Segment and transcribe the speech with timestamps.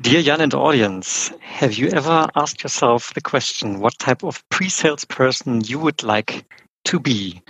[0.00, 4.68] Dear Jan and audience, have you ever asked yourself the question what type of pre
[4.68, 6.44] sales person you would like
[6.84, 7.42] to be?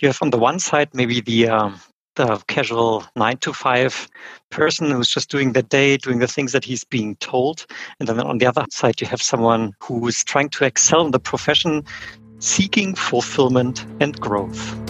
[0.00, 1.70] You have on the one side maybe the uh,
[2.16, 4.10] the casual nine to five
[4.50, 7.64] person who's just doing the day, doing the things that he's being told.
[7.98, 11.12] And then on the other side, you have someone who is trying to excel in
[11.12, 11.82] the profession,
[12.40, 14.85] seeking fulfillment and growth.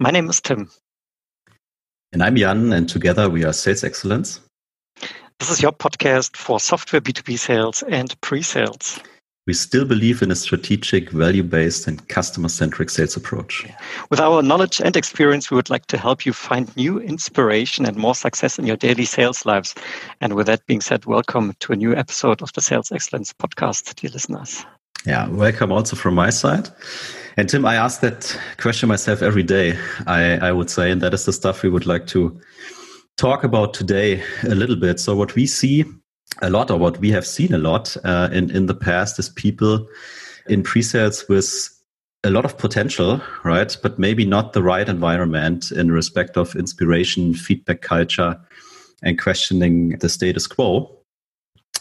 [0.00, 0.70] My name is Tim.
[2.12, 4.38] And I'm Jan, and together we are Sales Excellence.
[5.40, 9.00] This is your podcast for software B2B sales and pre sales.
[9.48, 13.66] We still believe in a strategic, value based, and customer centric sales approach.
[14.08, 17.96] With our knowledge and experience, we would like to help you find new inspiration and
[17.96, 19.74] more success in your daily sales lives.
[20.20, 23.96] And with that being said, welcome to a new episode of the Sales Excellence podcast,
[23.96, 24.64] dear listeners.
[25.06, 26.68] Yeah, welcome also from my side.
[27.36, 31.14] And Tim, I ask that question myself every day, I, I would say, and that
[31.14, 32.38] is the stuff we would like to
[33.16, 34.98] talk about today a little bit.
[34.98, 35.84] So, what we see
[36.42, 39.28] a lot, or what we have seen a lot uh, in, in the past, is
[39.28, 39.86] people
[40.48, 41.70] in pre sales with
[42.24, 43.76] a lot of potential, right?
[43.82, 48.38] But maybe not the right environment in respect of inspiration, feedback culture,
[49.02, 50.97] and questioning the status quo.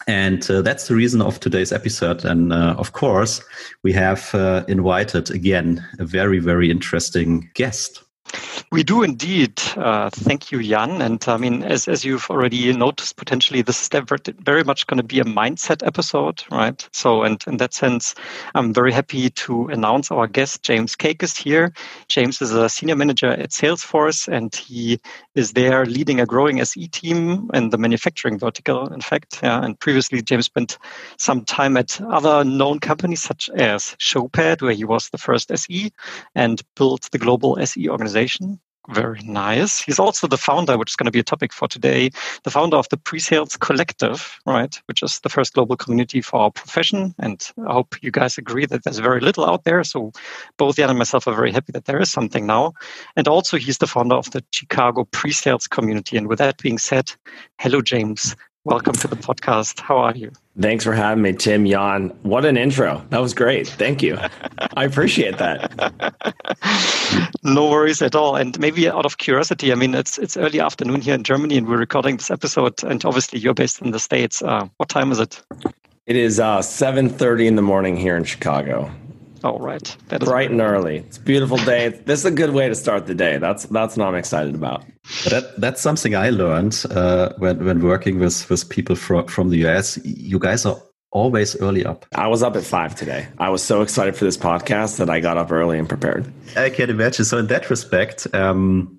[0.05, 2.23] And uh, that's the reason of today's episode.
[2.23, 3.41] And uh, of course,
[3.83, 8.03] we have uh, invited again a very, very interesting guest.
[8.69, 9.61] We do indeed.
[9.77, 11.01] Uh, thank you, Jan.
[11.01, 13.89] And I mean, as, as you've already noticed, potentially this is
[14.41, 16.87] very much going to be a mindset episode, right?
[16.91, 18.13] So, and in that sense,
[18.55, 21.71] I'm very happy to announce our guest, James Cake, is here.
[22.09, 24.99] James is a senior manager at Salesforce, and he
[25.33, 29.39] is there leading a growing SE team in the manufacturing vertical, in fact.
[29.41, 29.63] Yeah.
[29.63, 30.77] And previously, James spent
[31.17, 35.91] some time at other known companies such as Showpad, where he was the first SE
[36.35, 38.16] and built the global SE organization
[38.89, 39.81] very nice.
[39.81, 42.09] He's also the founder, which is going to be a topic for today,
[42.43, 46.51] the founder of the Pre-Sales Collective, right, which is the first global community for our
[46.51, 47.13] profession.
[47.19, 49.83] And I hope you guys agree that there's very little out there.
[49.83, 50.13] So
[50.57, 52.73] both Jan and myself are very happy that there is something now.
[53.15, 56.15] And also he's the founder of the Chicago Pre-Sales community.
[56.17, 57.11] And with that being said,
[57.59, 58.35] hello, James.
[58.67, 59.79] Welcome to the podcast.
[59.79, 60.29] How are you?
[60.59, 62.09] Thanks for having me, Tim Jan.
[62.23, 63.01] What an intro.
[63.11, 63.65] That was great.
[63.65, 64.17] Thank you.
[64.75, 65.71] I appreciate that.
[67.45, 68.35] no worries at all.
[68.35, 71.65] And maybe out of curiosity, I mean, it's it's early afternoon here in Germany, and
[71.65, 72.83] we're recording this episode.
[72.83, 74.41] And obviously, you're based in the states.
[74.41, 75.41] Uh, what time is it?
[76.05, 78.91] It is uh, seven thirty in the morning here in Chicago.
[79.43, 79.95] Oh, right.
[80.09, 80.97] That is bright and early.
[80.97, 81.89] It's a beautiful day.
[81.89, 83.37] this is a good way to start the day.
[83.37, 84.83] That's that's what I'm excited about.
[85.29, 89.65] That that's something I learned uh, when when working with with people from from the
[89.67, 89.99] US.
[90.03, 90.77] You guys are
[91.11, 92.05] always early up.
[92.15, 93.27] I was up at five today.
[93.39, 96.31] I was so excited for this podcast that I got up early and prepared.
[96.55, 97.25] I can imagine.
[97.25, 98.97] So in that respect, um,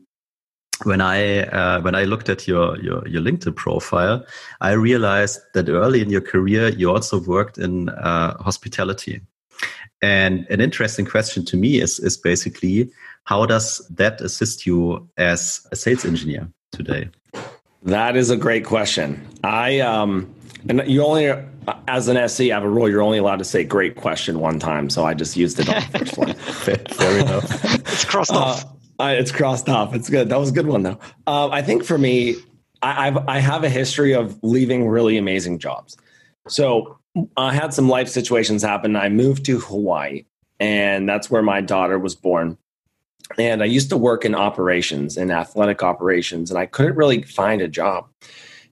[0.85, 4.25] when I uh, when I looked at your, your your LinkedIn profile,
[4.61, 9.21] I realized that early in your career you also worked in uh, hospitality.
[10.03, 12.91] And an interesting question to me is, is basically
[13.25, 17.11] how does that assist you as a sales engineer today?
[17.83, 19.27] That is a great question.
[19.45, 20.35] I um,
[20.69, 21.33] and you only
[21.87, 24.59] as an SE I have a rule you're only allowed to say "great question" one
[24.59, 26.35] time, so I just used it on the first one.
[26.35, 27.65] Fair, enough.
[27.93, 28.65] it's crossed off.
[28.99, 29.95] Uh, it's crossed off.
[29.95, 30.29] It's good.
[30.29, 30.99] That was a good one though.
[31.27, 32.35] Uh, I think for me,
[32.83, 35.97] I, I've I have a history of leaving really amazing jobs.
[36.49, 36.98] So
[37.37, 38.97] I had some life situations happen.
[38.97, 40.25] I moved to Hawaii,
[40.61, 42.57] and that's where my daughter was born.
[43.39, 47.61] And I used to work in operations, in athletic operations, and I couldn't really find
[47.61, 48.09] a job.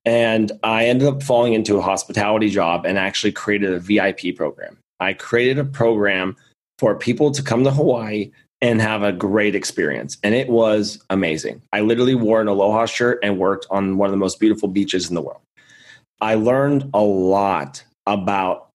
[0.04, 4.78] And I ended up falling into a hospitality job and actually created a VIP program.
[5.00, 6.36] I created a program
[6.78, 8.30] for people to come to Hawaii
[8.62, 10.16] and have a great experience.
[10.22, 11.60] And it was amazing.
[11.72, 15.08] I literally wore an aloha shirt and worked on one of the most beautiful beaches
[15.08, 15.40] in the world.
[16.20, 18.70] I learned a lot about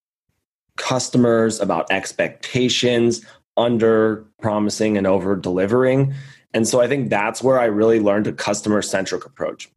[0.78, 3.26] customers, about expectations,
[3.58, 6.14] under promising and over delivering.
[6.54, 9.70] And so I think that's where I really learned a customer centric approach.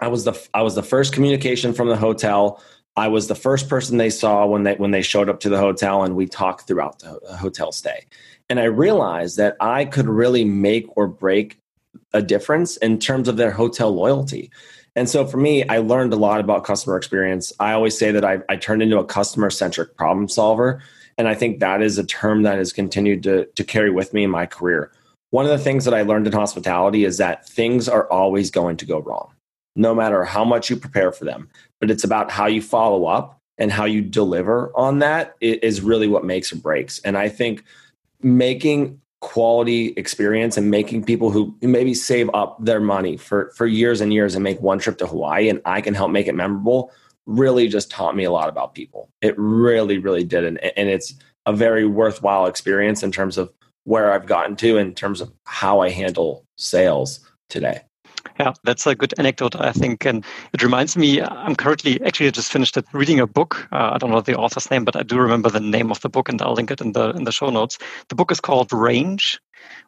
[0.00, 2.62] I was the I was the first communication from the hotel.
[2.96, 5.58] I was the first person they saw when they when they showed up to the
[5.58, 8.06] hotel and we talked throughout the hotel stay.
[8.48, 11.58] And I realized that I could really make or break
[12.12, 14.50] a difference in terms of their hotel loyalty.
[14.96, 17.52] And so for me, I learned a lot about customer experience.
[17.60, 20.82] I always say that I, I turned into a customer centric problem solver.
[21.18, 24.24] And I think that is a term that has continued to, to carry with me
[24.24, 24.90] in my career.
[25.30, 28.78] One of the things that I learned in hospitality is that things are always going
[28.78, 29.30] to go wrong.
[29.76, 31.48] no matter how much you prepare for them.
[31.80, 36.08] But it's about how you follow up and how you deliver on that is really
[36.08, 36.98] what makes or breaks.
[37.00, 37.62] And I think
[38.22, 44.00] making quality experience and making people who maybe save up their money for for years
[44.00, 46.92] and years and make one trip to Hawaii and I can help make it memorable
[47.24, 49.08] really just taught me a lot about people.
[49.22, 51.14] It really really did and and it's
[51.46, 53.50] a very worthwhile experience in terms of
[53.84, 57.80] where I've gotten to in terms of how I handle sales today.
[58.38, 60.04] Yeah, that's a good anecdote, I think.
[60.04, 63.68] And it reminds me, I'm currently, actually, I just finished reading a book.
[63.72, 66.08] Uh, I don't know the author's name, but I do remember the name of the
[66.08, 67.78] book and I'll link it in the, in the show notes.
[68.08, 69.40] The book is called Range,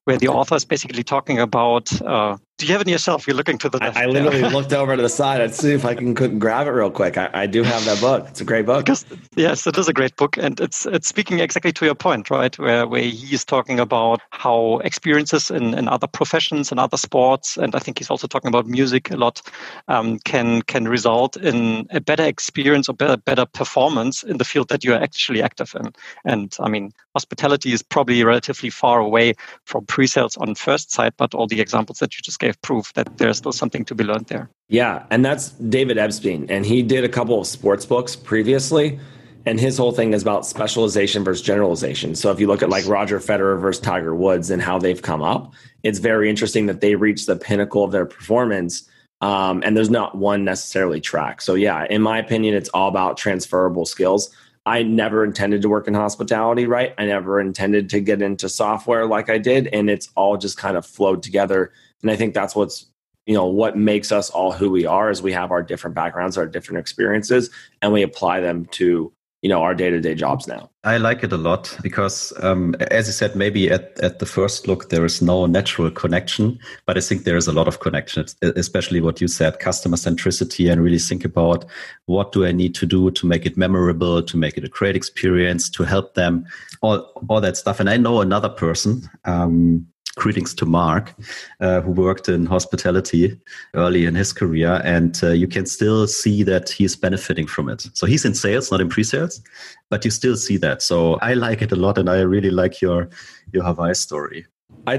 [0.04, 3.28] where the author is basically talking about uh, do you have it yourself?
[3.28, 3.96] You're looking to the left.
[3.96, 5.40] I, I literally looked over to the side.
[5.40, 7.16] I'd see if I can grab it real quick.
[7.16, 8.26] I, I, do have that book.
[8.28, 8.84] It's a great book.
[8.84, 12.30] Because, yes, it is a great book, and it's it's speaking exactly to your point,
[12.30, 12.58] right?
[12.58, 17.76] Where where he's talking about how experiences in, in other professions and other sports, and
[17.76, 19.40] I think he's also talking about music a lot,
[19.86, 24.68] um, can can result in a better experience or better better performance in the field
[24.70, 25.92] that you are actually active in.
[26.24, 29.34] And I mean, hospitality is probably relatively far away
[29.68, 33.18] from pre-sales on first sight, but all the examples that you just gave prove that
[33.18, 34.48] there's still something to be learned there.
[34.68, 38.98] Yeah, and that's David Epstein, and he did a couple of sports books previously,
[39.46, 42.14] and his whole thing is about specialization versus generalization.
[42.14, 45.22] So if you look at like Roger Federer versus Tiger Woods and how they've come
[45.22, 48.88] up, it's very interesting that they reached the pinnacle of their performance.
[49.20, 51.40] Um, and there's not one necessarily track.
[51.40, 54.30] So yeah, in my opinion, it's all about transferable skills.
[54.68, 56.94] I never intended to work in hospitality, right?
[56.98, 60.76] I never intended to get into software like I did, and it's all just kind
[60.76, 61.72] of flowed together
[62.02, 62.86] and I think that's what's
[63.26, 66.38] you know what makes us all who we are is we have our different backgrounds,
[66.38, 67.50] our different experiences,
[67.82, 69.12] and we apply them to
[69.42, 70.68] you know our day-to-day jobs now.
[70.84, 74.66] I like it a lot because um, as you said maybe at, at the first
[74.66, 78.24] look there is no natural connection but i think there is a lot of connection
[78.42, 81.64] especially what you said customer centricity and really think about
[82.06, 84.96] what do i need to do to make it memorable to make it a great
[84.96, 86.44] experience to help them
[86.80, 86.98] all,
[87.28, 87.80] all that stuff.
[87.80, 89.86] And i know another person um,
[90.18, 91.14] greetings to Mark,
[91.60, 93.40] uh, who worked in hospitality
[93.74, 97.88] early in his career, and uh, you can still see that he's benefiting from it.
[97.94, 99.40] So he's in sales, not in pre-sales,
[99.88, 100.82] but you still see that.
[100.82, 103.08] So I like it a lot, and I really like your
[103.52, 104.46] your Hawaii story.
[104.86, 104.94] I,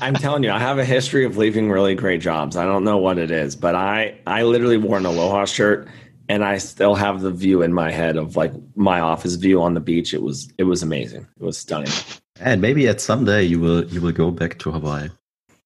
[0.00, 2.56] I am telling you, I have a history of leaving really great jobs.
[2.56, 5.88] I don't know what it is, but I I literally wore an aloha shirt
[6.28, 9.74] and I still have the view in my head of like my office view on
[9.74, 10.14] the beach.
[10.14, 11.26] It was it was amazing.
[11.38, 11.92] It was stunning.
[12.40, 15.08] And maybe at some day you will you will go back to Hawaii.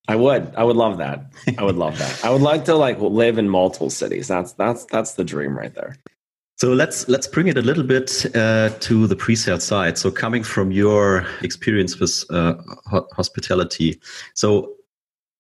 [0.09, 0.55] I would.
[0.57, 1.33] I would love that.
[1.59, 2.25] I would love that.
[2.25, 4.29] I would like to like live in multiple cities.
[4.29, 5.97] That's that's that's the dream right there.
[6.57, 9.97] So let's let's bring it a little bit uh, to the pre-sale side.
[9.97, 12.55] So coming from your experience with uh,
[13.13, 14.01] hospitality,
[14.35, 14.75] so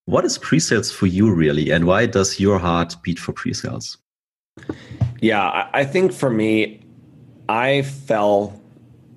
[0.05, 3.99] what is pre-sales for you really, and why does your heart beat for pre-sales?
[5.21, 6.81] Yeah, I think for me,
[7.49, 8.59] I fell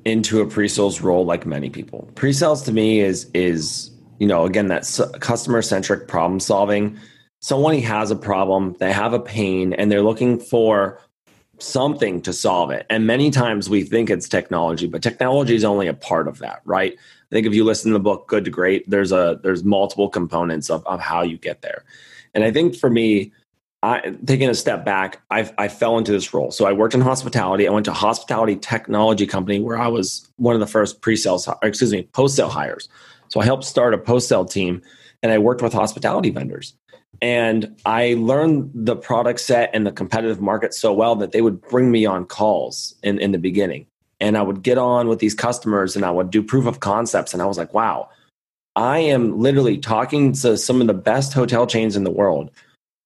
[0.06, 2.09] into a pre-sales role like many people.
[2.15, 4.83] Pre-sales to me is is you know again that
[5.19, 6.98] customer centric problem solving.
[7.39, 11.00] Someone has a problem, they have a pain, and they're looking for
[11.57, 12.86] something to solve it.
[12.89, 16.62] And many times we think it's technology, but technology is only a part of that,
[16.65, 16.94] right?
[16.94, 20.09] I think if you listen to the book Good to Great, there's a there's multiple
[20.09, 21.83] components of, of how you get there.
[22.33, 23.31] And I think for me,
[23.83, 26.51] I, taking a step back, I, I fell into this role.
[26.51, 27.67] So I worked in hospitality.
[27.67, 31.50] I went to a hospitality technology company where I was one of the first pre-sales,
[31.63, 32.89] excuse me, post-sale hires.
[33.29, 34.82] So I helped start a post-sale team,
[35.24, 36.75] and I worked with hospitality vendors.
[37.22, 41.62] And I learned the product set and the competitive market so well that they would
[41.62, 43.86] bring me on calls in, in the beginning.
[44.20, 47.34] And I would get on with these customers and I would do proof of concepts.
[47.34, 48.10] And I was like, wow,
[48.75, 52.51] I am literally talking to some of the best hotel chains in the world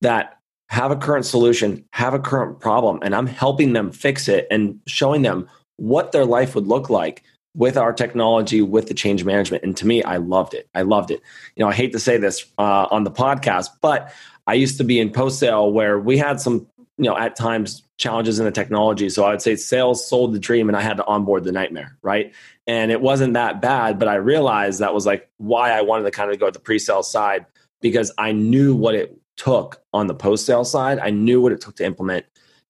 [0.02, 0.35] that
[0.70, 4.80] have a current solution, have a current problem, and I'm helping them fix it and
[4.88, 7.24] showing them what their life would look like
[7.56, 9.64] with our technology, with the change management.
[9.64, 10.68] And to me, I loved it.
[10.76, 11.22] I loved it.
[11.56, 14.14] You know, I hate to say this uh, on the podcast, but
[14.46, 16.68] I used to be in post sale where we had some,
[16.98, 19.10] you know, at times challenges in the technology.
[19.10, 21.98] So I would say sales sold the dream and I had to onboard the nightmare,
[22.02, 22.34] right?
[22.68, 26.12] And it wasn't that bad, but I realized that was like why I wanted to
[26.12, 27.46] kind of go to the pre sale side
[27.82, 31.00] because I knew what it took on the post sale side.
[31.00, 32.26] I knew what it took to implement,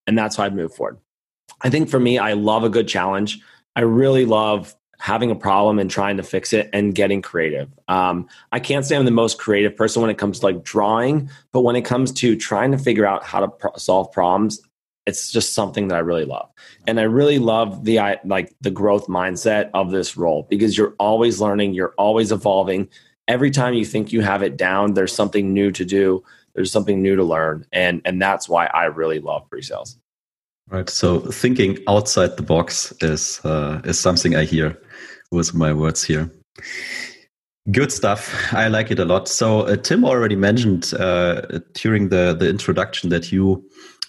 [0.07, 0.97] and that's why I moved forward.
[1.61, 3.39] I think for me, I love a good challenge.
[3.75, 7.69] I really love having a problem and trying to fix it and getting creative.
[7.87, 11.29] Um, I can't say I'm the most creative person when it comes to like drawing,
[11.51, 14.61] but when it comes to trying to figure out how to pro- solve problems,
[15.05, 16.49] it's just something that I really love.
[16.87, 20.95] And I really love the I, like the growth mindset of this role because you're
[20.97, 22.89] always learning, you're always evolving.
[23.27, 26.23] Every time you think you have it down, there's something new to do
[26.55, 29.97] There's something new to learn, and and that's why I really love pre-sales.
[30.69, 30.89] Right.
[30.89, 34.77] So thinking outside the box is uh, is something I hear
[35.31, 36.31] with my words here.
[37.71, 38.53] Good stuff.
[38.53, 39.27] I like it a lot.
[39.27, 41.41] So uh, Tim already mentioned uh,
[41.73, 43.63] during the the introduction that you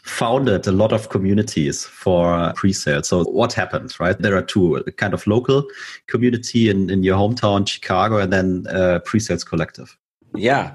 [0.07, 3.03] founded a lot of communities for pre-sale.
[3.03, 4.17] So what happened, right?
[4.17, 5.67] There are two, a kind of local
[6.07, 9.99] community in, in your hometown, Chicago, and then uh, pre-sales collective.
[10.35, 10.75] Yeah.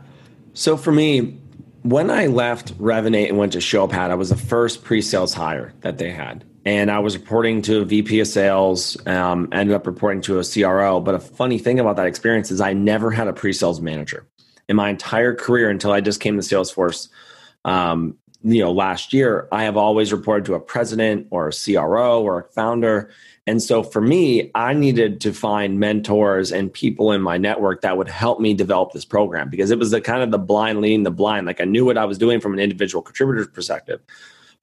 [0.54, 1.40] So for me,
[1.84, 5.98] when I left Revinate and went to Showpad, I was the first pre-sales hire that
[5.98, 8.96] they had and I was reporting to a VP of sales.
[9.08, 11.00] Um, ended up reporting to a CRO.
[11.00, 14.28] But a funny thing about that experience is I never had a pre-sales manager
[14.70, 17.10] in my entire career until I just came to Salesforce.
[17.66, 22.22] Um, you know, last year, I have always reported to a president or a CRO
[22.22, 23.12] or a founder.
[23.48, 27.98] And so for me, I needed to find mentors and people in my network that
[27.98, 31.04] would help me develop this program because it was the kind of the blind leading
[31.04, 31.48] the blind.
[31.48, 34.02] Like I knew what I was doing from an individual contributor's perspective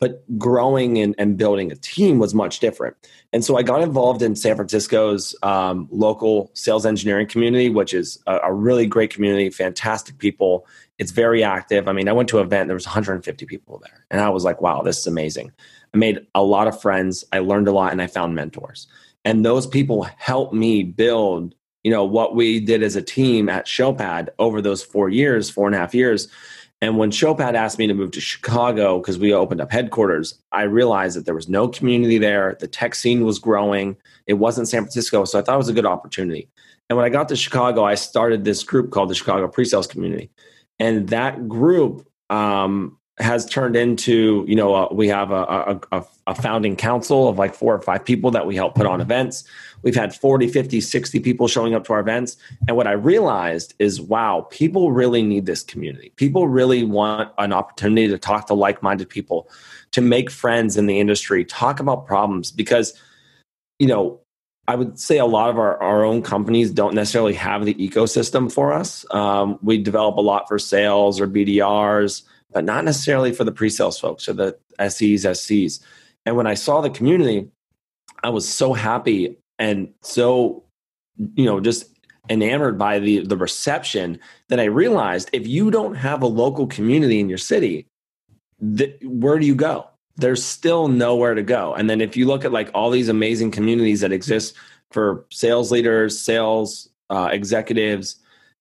[0.00, 2.97] but growing and, and building a team was much different.
[3.33, 8.23] And so I got involved in San Francisco's um, local sales engineering community, which is
[8.26, 10.67] a, a, really great community, fantastic people.
[10.99, 11.88] It's very active.
[11.88, 14.07] I mean, I went to an event, there was 150 people there.
[14.11, 15.52] And I was like, wow, this is amazing.
[15.93, 17.25] I made a lot of friends.
[17.33, 18.87] I learned a lot and I found mentors.
[19.25, 23.67] And those people helped me build, you know, what we did as a team at
[23.67, 26.28] Showpad over those four years, four and a half years
[26.80, 30.62] and when Showpad asked me to move to Chicago because we opened up headquarters, I
[30.62, 32.56] realized that there was no community there.
[32.61, 33.97] The tech scene was growing.
[34.26, 35.25] It wasn't San Francisco.
[35.25, 36.49] So I thought it was a good opportunity.
[36.88, 40.30] And when I got to Chicago, I started this group called the Chicago Pre-Sales Community.
[40.78, 46.35] And that group um, has turned into, you know, uh, we have a, a, a
[46.35, 49.44] founding council of like four or five people that we help put on events.
[49.82, 52.37] We've had 40, 50, 60 people showing up to our events.
[52.66, 56.12] And what I realized is wow, people really need this community.
[56.16, 59.49] People really want an opportunity to talk to like minded people,
[59.92, 62.50] to make friends in the industry, talk about problems.
[62.50, 62.94] Because,
[63.78, 64.20] you know,
[64.66, 68.52] I would say a lot of our, our own companies don't necessarily have the ecosystem
[68.52, 69.06] for us.
[69.11, 73.70] Um, we develop a lot for sales or BDRs, but not necessarily for the pre
[73.70, 75.80] sales folks or the SEs, SCs.
[76.26, 77.49] And when I saw the community,
[78.23, 80.64] I was so happy and so
[81.34, 81.98] you know just
[82.30, 87.20] enamored by the the reception that I realized if you don't have a local community
[87.20, 87.86] in your city,
[88.76, 89.88] th- where do you go?
[90.16, 91.74] There's still nowhere to go.
[91.74, 94.54] And then if you look at like all these amazing communities that exist
[94.90, 98.16] for sales leaders, sales uh, executives,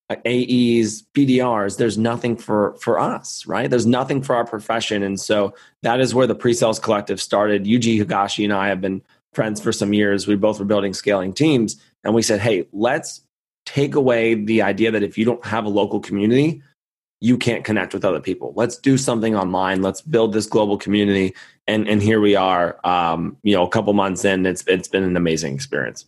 [0.09, 3.69] uh, AEs, BDRs, there's nothing for for us, right?
[3.69, 7.65] There's nothing for our profession, and so that is where the pre-sales collective started.
[7.65, 9.01] Yuji Higashi and I have been
[9.37, 10.27] friends for some years.
[10.27, 11.79] We both were building scaling teams.
[12.03, 13.21] And we said, hey, let's
[13.67, 16.63] take away the idea that if you don't have a local community,
[17.21, 18.51] you can't connect with other people.
[18.55, 19.83] Let's do something online.
[19.83, 21.35] Let's build this global community.
[21.67, 22.79] And and here we are.
[22.83, 26.05] Um, you know, a couple months in, it's it's been an amazing experience.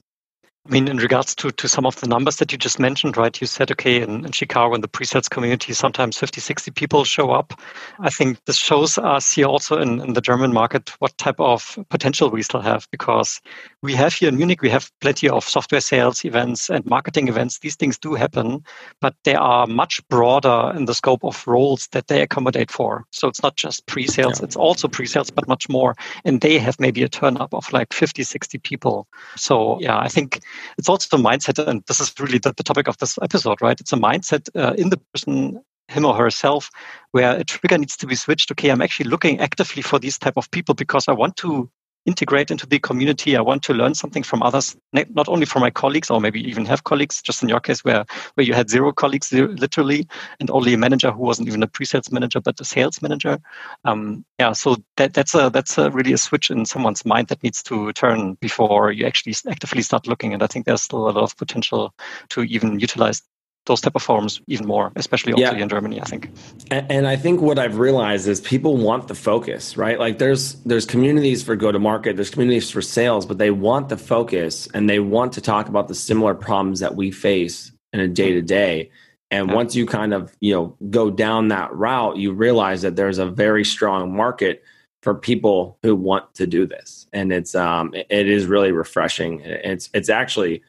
[0.68, 3.40] I mean, in regards to, to some of the numbers that you just mentioned, right?
[3.40, 7.32] You said, okay, in, in Chicago, in the pre-sales community, sometimes 50, 60 people show
[7.32, 7.60] up.
[8.00, 11.80] I think this shows us here also in, in the German market what type of
[11.90, 13.42] potential we still have because
[13.82, 17.60] we have here in Munich, we have plenty of software sales events and marketing events.
[17.60, 18.64] These things do happen,
[19.00, 23.06] but they are much broader in the scope of roles that they accommodate for.
[23.12, 24.46] So it's not just pre-sales, yeah.
[24.46, 25.96] it's also pre-sales, but much more.
[26.26, 29.08] And they have maybe a turn up of like 50, 60 people.
[29.38, 30.42] So yeah, I think
[30.78, 33.80] it's also the mindset, and this is really the, the topic of this episode, right?
[33.80, 36.70] It's a mindset uh, in the person him or herself
[37.12, 40.38] where a trigger needs to be switched okay i'm actually looking actively for these type
[40.38, 41.68] of people because i want to
[42.10, 43.38] integrate into the community.
[43.38, 46.66] I want to learn something from others, not only from my colleagues or maybe even
[46.66, 50.08] have colleagues, just in your case where, where you had zero colleagues literally
[50.40, 53.38] and only a manager who wasn't even a pre-sales manager, but a sales manager.
[53.86, 57.44] Um, yeah, so that, that's a, that's a really a switch in someone's mind that
[57.44, 60.34] needs to turn before you actually actively start looking.
[60.34, 61.94] And I think there's still a lot of potential
[62.30, 63.22] to even utilize
[63.70, 65.64] those type of forums even more, especially also yeah.
[65.64, 66.32] in Germany, I think.
[66.72, 69.98] And, and, I think what I've realized is people want the focus, right?
[69.98, 73.90] Like there's there's communities for go to market, there's communities for sales, but they want
[73.90, 78.00] the focus and they want to talk about the similar problems that we face in
[78.00, 78.90] a day to day.
[79.32, 79.56] And yeah.
[79.56, 83.28] once you kind of you know go down that route, you realize that there's a
[83.28, 84.64] very strong market
[85.04, 89.42] for people who want to do this, and it's um it is really refreshing.
[89.42, 90.64] It's it's actually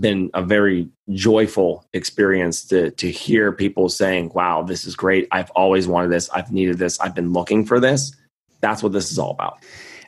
[0.00, 5.28] been a very joyful experience to to hear people saying, "Wow, this is great.
[5.30, 6.30] I've always wanted this.
[6.30, 6.98] I've needed this.
[7.00, 8.14] I've been looking for this."
[8.60, 9.58] That's what this is all about.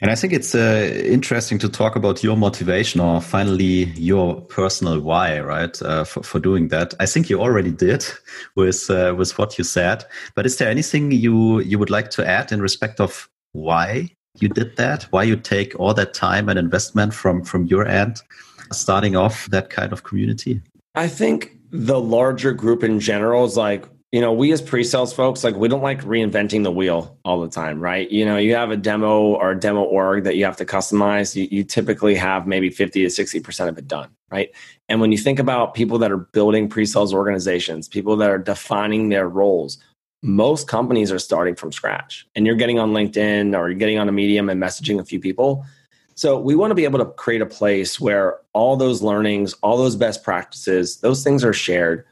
[0.01, 5.01] And I think it's uh, interesting to talk about your motivation or finally your personal
[5.01, 6.93] why, right, uh, for, for doing that.
[7.01, 8.05] I think you already did
[8.57, 10.05] with uh, with what you said.
[10.35, 14.49] But is there anything you you would like to add in respect of why you
[14.49, 15.05] did that?
[15.05, 18.21] Why you take all that time and investment from from your end,
[18.73, 20.61] starting off that kind of community?
[20.95, 25.43] I think the larger group in general is like you know, we as pre-sales folks,
[25.43, 28.09] like we don't like reinventing the wheel all the time, right?
[28.11, 31.35] You know, you have a demo or a demo org that you have to customize.
[31.35, 34.51] You, you typically have maybe 50 to 60% of it done, right?
[34.89, 39.09] And when you think about people that are building pre-sales organizations, people that are defining
[39.09, 39.77] their roles,
[40.23, 42.27] most companies are starting from scratch.
[42.37, 45.21] And you're getting on LinkedIn or you're getting on a medium and messaging a few
[45.21, 45.67] people.
[46.17, 49.77] So we want to be able to create a place where all those learnings, all
[49.77, 52.07] those best practices, those things are shared.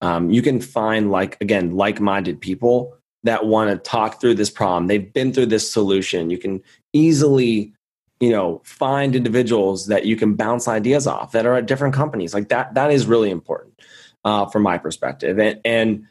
[0.00, 4.88] Um, you can find like again like-minded people that want to talk through this problem.
[4.88, 6.30] They've been through this solution.
[6.30, 7.72] You can easily
[8.20, 12.34] you know find individuals that you can bounce ideas off that are at different companies.
[12.34, 13.80] Like that that is really important
[14.24, 15.38] uh, from my perspective.
[15.38, 16.06] And, and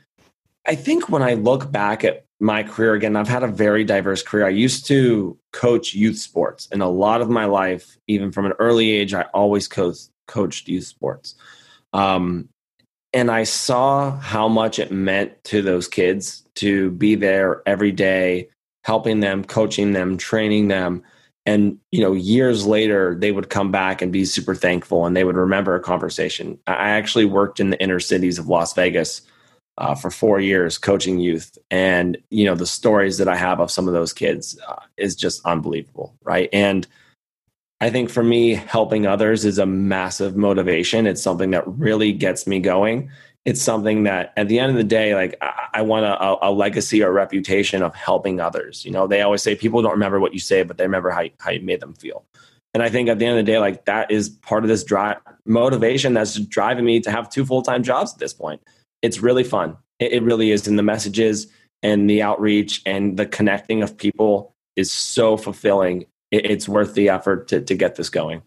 [0.66, 4.22] i think when i look back at my career again i've had a very diverse
[4.22, 8.46] career i used to coach youth sports and a lot of my life even from
[8.46, 11.36] an early age i always coached coached youth sports
[11.94, 12.50] um,
[13.14, 18.50] and I saw how much it meant to those kids to be there every day,
[18.84, 21.04] helping them, coaching them, training them.
[21.46, 25.26] And you know, years later, they would come back and be super thankful, and they
[25.26, 26.58] would remember a conversation.
[26.68, 29.22] I actually worked in the inner cities of Las Vegas
[29.78, 33.72] uh, for four years, coaching youth, and you know, the stories that I have of
[33.72, 36.50] some of those kids uh, is just unbelievable, right?
[36.54, 36.88] And
[37.82, 41.06] I think for me, helping others is a massive motivation.
[41.06, 43.10] It's something that really gets me going.
[43.46, 46.50] It's something that at the end of the day, like I, I want a, a,
[46.50, 48.86] legacy or reputation of helping others.
[48.86, 51.26] You know, they always say people don't remember what you say, but they remember how,
[51.40, 52.24] how you made them feel.
[52.74, 54.86] And I think at the end of the day, like that is part of this
[54.86, 58.62] drive motivation that's driving me to have two full time jobs at this point.
[59.04, 59.78] It's really fun.
[60.00, 60.68] It, it really is.
[60.68, 61.48] And the messages
[61.84, 67.10] and the outreach and the connecting of people is so fulfilling it, it's worth the
[67.10, 68.42] effort to, to get this going.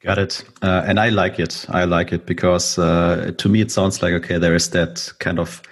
[0.00, 0.44] Got it.
[0.62, 1.66] Uh, and I like it.
[1.68, 5.38] I like it because uh, to me it sounds like okay, there is that kind
[5.38, 5.62] of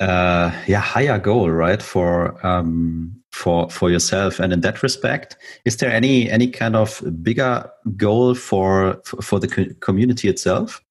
[0.00, 1.80] uh, yeah higher goal, right?
[1.80, 4.40] For um, for for yourself.
[4.40, 9.76] And in that respect, is there any any kind of bigger goal for for the
[9.80, 10.82] community itself?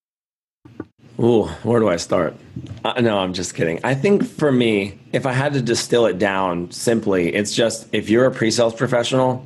[1.20, 2.34] Ooh, where do I start?
[2.86, 3.80] Uh, no, I'm just kidding.
[3.84, 8.10] I think for me, if I had to distill it down simply, it's just if
[8.10, 9.46] you're a pre-sales professional,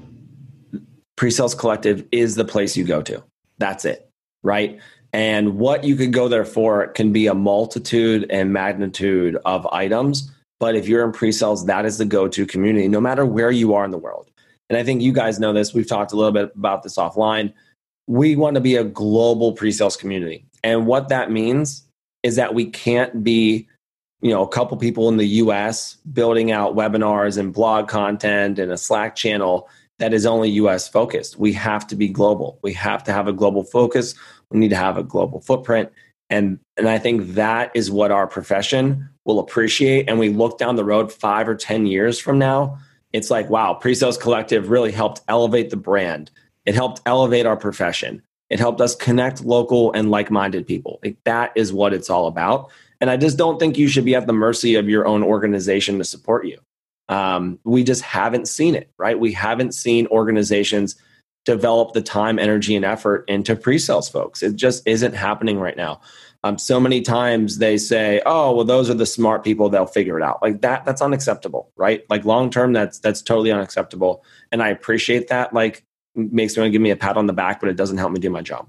[1.15, 3.23] Pre-sales Collective is the place you go to.
[3.57, 4.09] That's it,
[4.41, 4.79] right?
[5.13, 10.31] And what you could go there for can be a multitude and magnitude of items.
[10.59, 13.85] But if you're in pre-sales, that is the go-to community, no matter where you are
[13.85, 14.29] in the world.
[14.69, 15.73] And I think you guys know this.
[15.73, 17.53] We've talked a little bit about this offline.
[18.07, 20.45] We want to be a global pre-sales community.
[20.63, 21.83] And what that means
[22.23, 23.67] is that we can't be,
[24.21, 28.71] you know, a couple people in the US building out webinars and blog content and
[28.71, 31.37] a Slack channel that is only US focused.
[31.37, 32.59] We have to be global.
[32.61, 34.15] We have to have a global focus.
[34.49, 35.91] We need to have a global footprint.
[36.29, 40.09] And, and I think that is what our profession will appreciate.
[40.09, 42.77] And we look down the road five or 10 years from now,
[43.13, 46.31] it's like, wow, Pre Sales Collective really helped elevate the brand.
[46.65, 48.21] It helped elevate our profession.
[48.49, 50.99] It helped us connect local and like minded people.
[51.03, 52.71] Like, that is what it's all about.
[53.01, 55.97] And I just don't think you should be at the mercy of your own organization
[55.97, 56.59] to support you.
[57.09, 59.19] Um, we just haven't seen it, right?
[59.19, 60.95] We haven't seen organizations
[61.45, 64.41] develop the time, energy, and effort into pre-sales folks.
[64.41, 65.99] It just isn't happening right now.
[66.45, 70.17] Um, so many times they say, "Oh, well, those are the smart people; they'll figure
[70.17, 72.03] it out." Like that, that's unacceptable, right?
[72.09, 74.23] Like long term, that's that's totally unacceptable.
[74.51, 75.53] And I appreciate that.
[75.53, 77.97] Like makes me want to give me a pat on the back, but it doesn't
[77.97, 78.67] help me do my job.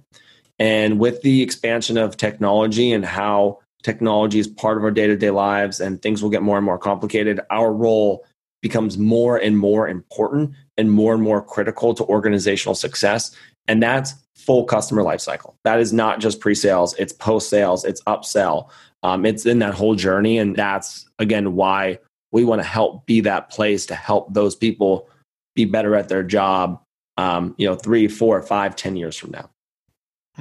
[0.58, 5.80] And with the expansion of technology and how technology is part of our day-to-day lives
[5.80, 8.24] and things will get more and more complicated our role
[8.62, 13.36] becomes more and more important and more and more critical to organizational success.
[13.68, 18.68] And that's full customer lifecycle that is not just pre-sales it's post-sales it's upsell.
[19.02, 21.98] Um, it's in that whole journey and that's again why
[22.32, 25.08] we want to help be that place to help those people
[25.54, 26.83] be better at their job
[27.16, 29.50] um, you know three four five ten years from now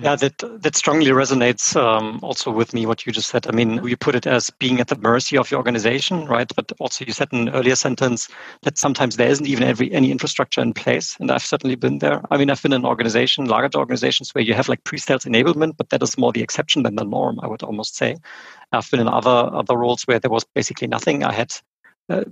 [0.01, 2.87] yeah, that that strongly resonates um, also with me.
[2.87, 3.45] What you just said.
[3.45, 6.51] I mean, we put it as being at the mercy of your organization, right?
[6.55, 8.27] But also, you said in an earlier sentence
[8.63, 12.23] that sometimes there isn't even every any infrastructure in place, and I've certainly been there.
[12.31, 15.89] I mean, I've been in organization, large organizations where you have like pre-sales enablement, but
[15.89, 17.39] that is more the exception than the norm.
[17.43, 18.17] I would almost say.
[18.71, 21.23] I've been in other other roles where there was basically nothing.
[21.23, 21.53] I had
[22.09, 22.23] uh,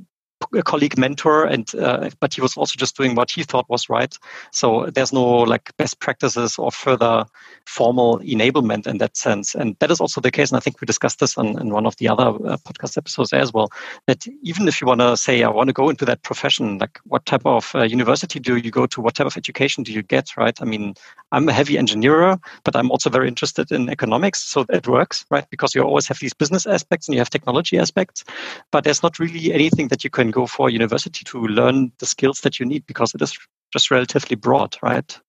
[0.54, 3.90] a colleague mentor, and uh, but he was also just doing what he thought was
[3.90, 4.18] right.
[4.52, 7.26] So there's no like best practices or further
[7.66, 9.56] formal enablement in that sense.
[9.56, 10.52] And that is also the case.
[10.52, 13.34] And I think we discussed this on, in one of the other uh, podcast episodes
[13.34, 13.72] as well.
[14.08, 17.00] That even if you want to say, I want to go into that profession, like
[17.06, 19.02] what type of uh, university do you go to?
[19.02, 20.36] What type of education do you get?
[20.38, 20.58] Right?
[20.62, 20.96] I mean,
[21.32, 25.50] I'm a heavy engineer, but I'm also very interested in economics, so it works, right?
[25.50, 28.26] Because you always have these business aspects and you have technology aspects,
[28.72, 32.42] but there's not really anything that you can go for university to learn the skills
[32.42, 33.38] that you need because it is
[33.72, 35.20] just relatively broad, right?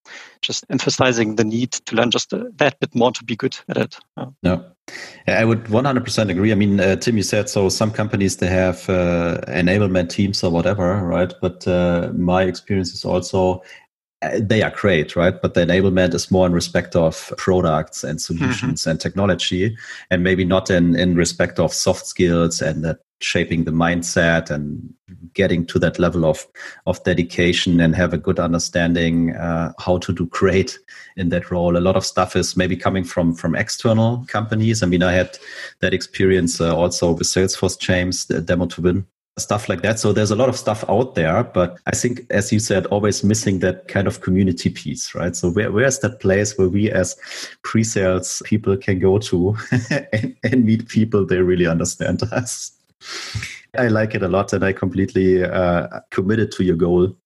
[0.42, 3.96] Just emphasizing the need to learn just that bit more to be good at it.
[4.16, 4.26] Yeah.
[4.42, 4.64] No.
[5.28, 6.50] I would 100% agree.
[6.50, 10.50] I mean, uh, Tim, you said so some companies, they have uh, enablement teams or
[10.50, 11.32] whatever, right?
[11.40, 13.62] But uh, my experience is also
[14.38, 15.40] they are great, right?
[15.40, 18.90] But the enablement is more in respect of products and solutions mm-hmm.
[18.90, 19.76] and technology,
[20.10, 24.92] and maybe not in, in respect of soft skills and that shaping the mindset and
[25.34, 26.46] getting to that level of
[26.86, 30.78] of dedication and have a good understanding uh, how to do great
[31.16, 31.76] in that role.
[31.76, 34.82] A lot of stuff is maybe coming from from external companies.
[34.82, 35.38] I mean, I had
[35.80, 39.06] that experience uh, also with Salesforce James, the demo to win
[39.38, 39.98] stuff like that.
[39.98, 43.24] So there's a lot of stuff out there, but I think, as you said, always
[43.24, 45.34] missing that kind of community piece, right?
[45.34, 47.16] So where, where's that place where we as
[47.62, 49.56] pre-sales people can go to
[50.12, 52.72] and, and, meet people they really understand us?
[53.76, 57.16] I like it a lot, and I completely uh, committed to your goal.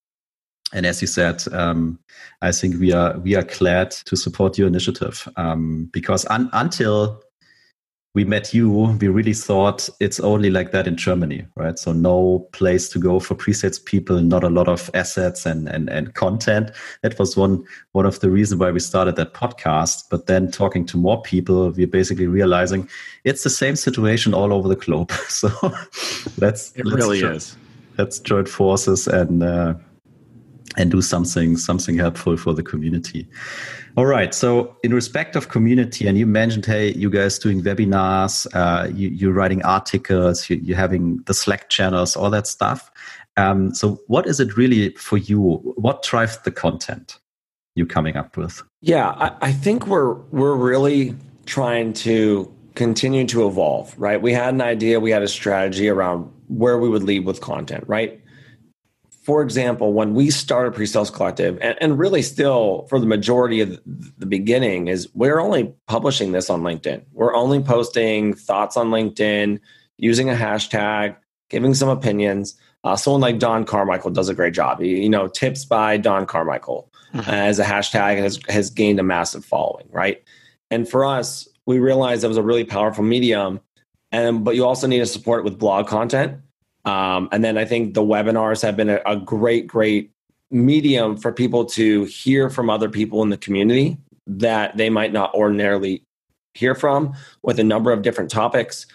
[0.73, 1.99] And as you said, um,
[2.41, 7.21] I think we are we are glad to support your initiative um, because un- until
[8.17, 11.79] we met you, we really thought it's only like that in Germany, right?
[11.79, 15.91] So no place to go for pre-sales people, not a lot of assets and, and,
[15.91, 16.71] and content.
[17.03, 20.05] That was one one of the reasons why we started that podcast.
[20.11, 22.89] But then talking to more people, we're basically realizing
[23.25, 25.13] it's the same situation all over the globe.
[25.29, 25.51] So
[26.39, 27.55] let's it let's really is.
[27.99, 29.75] Let's join forces and uh,
[30.77, 33.27] and do something something helpful for the community.
[33.97, 34.35] All right.
[34.35, 39.31] So, in respect of community, and you mentioned, hey, you guys doing webinars, uh, you,
[39.31, 42.91] are writing articles, you, are having the Slack channels, all that stuff.
[43.39, 45.41] Um, so, what is it really for you?
[45.77, 47.19] What drives the content
[47.75, 48.63] you're coming up with?
[48.83, 53.95] Yeah, I, I think we're we're really trying to continue to evolve.
[53.97, 54.21] Right.
[54.21, 57.85] We had an idea, we had a strategy around where we would lead with content.
[57.87, 58.21] Right
[59.27, 63.77] for example, when we started Pre-Sales Collective, and, and, really still for the majority of
[63.85, 67.03] the beginning, is we're only publishing this on LinkedIn.
[67.11, 69.59] We're only posting thoughts on LinkedIn,
[69.97, 71.17] using a hashtag,
[71.51, 72.57] giving some opinions.
[72.85, 74.81] Uh, someone like Don Carmichael does a great job.
[74.81, 77.29] He, you know, tips by Don Carmichael mm-hmm.
[77.29, 80.23] as a hashtag has has gained a massive following, right?
[80.71, 83.59] And for us, we realized that was a really powerful medium.
[84.13, 86.43] And but you also need to support it with blog content
[86.87, 90.13] um, and then I think the webinars have been a, a great, great
[90.51, 95.35] medium for people to hear from other people in the community that they might not
[95.35, 96.05] ordinarily
[96.55, 98.87] hear from with a number of different topics.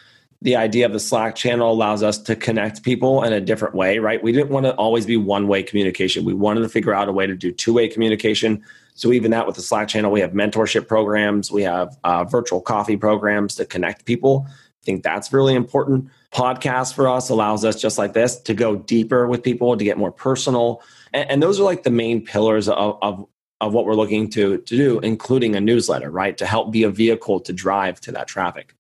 [0.42, 4.00] The idea of the Slack channel allows us to connect people in a different way,
[4.00, 4.24] right?
[4.24, 6.26] We didn't want to always be one way communication.
[6.26, 8.64] We wanted to figure out a way to do two way communication.
[8.96, 12.60] So, even that with the Slack channel, we have mentorship programs, we have uh, virtual
[12.60, 14.48] coffee programs to connect people.
[14.82, 16.10] I think that's really important.
[16.32, 19.98] Podcast for us allows us, just like this, to go deeper with people, to get
[19.98, 20.82] more personal.
[21.14, 23.28] And, and those are like the main pillars of, of,
[23.60, 26.36] of what we're looking to, to do, including a newsletter, right?
[26.38, 28.74] To help be a vehicle to drive to that traffic.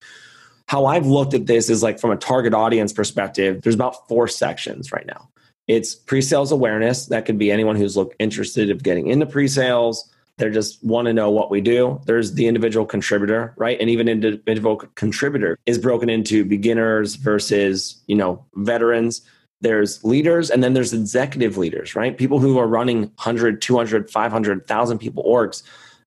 [0.67, 4.27] How I've looked at this is like from a target audience perspective, there's about four
[4.27, 5.29] sections right now.
[5.67, 7.05] It's pre-sales awareness.
[7.07, 11.13] That could be anyone who's look interested of getting into pre-sales they just want to
[11.13, 12.01] know what we do.
[12.05, 13.79] There's the individual contributor, right?
[13.79, 19.21] And even individual contributor is broken into beginners versus, you know, veterans.
[19.61, 22.17] There's leaders and then there's executive leaders, right?
[22.17, 25.63] People who are running 100, 200, 500, 1,000 people orgs.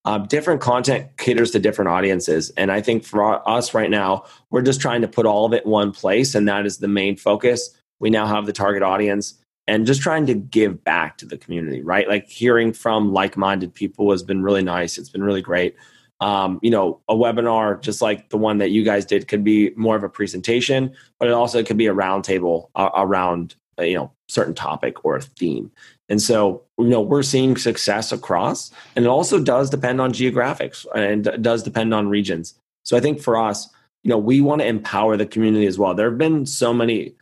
[0.07, 2.51] Uh, different content caters to different audiences.
[2.59, 5.65] And I think for us right now, we're just trying to put all of it
[5.65, 6.35] in one place.
[6.35, 7.71] And that is the main focus.
[8.01, 9.35] We now have the target audience
[9.67, 12.09] and just trying to give back to the community, right?
[12.09, 14.99] Like hearing from like-minded people has been really nice.
[14.99, 15.75] It's been really great.
[16.21, 19.71] Um, you know, a webinar just like the one that you guys did could be
[19.77, 24.13] more of a presentation, but it also could be a roundtable uh, around you know
[24.29, 25.71] certain topic or a theme.
[26.09, 30.87] And so, you know, we're seeing success across, and it also does depend on geographics
[30.95, 32.55] and does depend on regions.
[32.85, 33.69] So I think for us,
[34.03, 35.95] you know, we want to empower the community as well.
[35.95, 37.15] There have been so many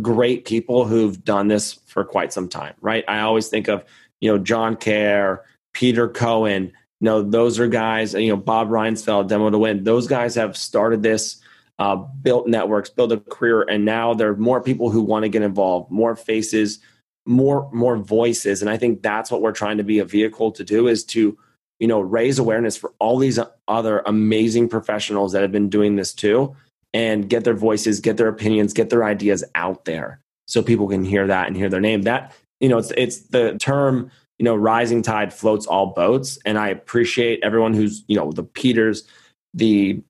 [0.00, 3.04] great people who've done this for quite some time, right?
[3.08, 3.84] I always think of,
[4.20, 9.28] you know, John Care, Peter Cohen, you know, those are guys, you know, Bob Riefstahl,
[9.28, 9.84] Demo to Win.
[9.84, 11.40] Those guys have started this
[11.78, 15.28] uh, built networks, built a career, and now there are more people who want to
[15.28, 16.78] get involved, more faces,
[17.26, 20.64] more more voices, and I think that's what we're trying to be a vehicle to
[20.64, 21.36] do is to
[21.80, 26.14] you know raise awareness for all these other amazing professionals that have been doing this
[26.14, 26.56] too,
[26.96, 31.04] and get their voices, get their opinions, get their ideas out there so people can
[31.04, 32.02] hear that and hear their name.
[32.02, 36.58] That you know, it's it's the term you know, rising tide floats all boats, and
[36.58, 39.06] I appreciate everyone who's you know the Peters,
[39.52, 40.02] the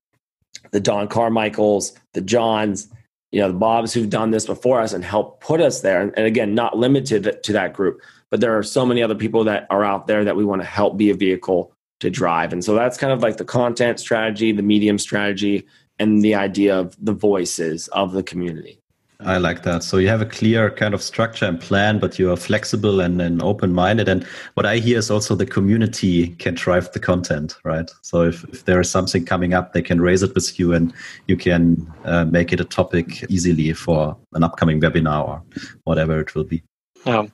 [0.70, 2.88] the Don Carmichaels, the Johns,
[3.32, 6.00] you know, the Bobs who've done this before us and helped put us there.
[6.00, 9.42] And, and again, not limited to that group, but there are so many other people
[9.44, 12.52] that are out there that we want to help be a vehicle to drive.
[12.52, 15.66] And so that's kind of like the content strategy, the medium strategy,
[15.98, 18.78] and the idea of the voices of the community.
[19.20, 19.82] I like that.
[19.82, 23.20] So you have a clear kind of structure and plan, but you are flexible and,
[23.22, 24.08] and open minded.
[24.08, 27.90] And what I hear is also the community can drive the content, right?
[28.02, 30.92] So if, if there is something coming up, they can raise it with you and
[31.28, 35.42] you can uh, make it a topic easily for an upcoming webinar or
[35.84, 36.62] whatever it will be.
[37.06, 37.26] Yeah.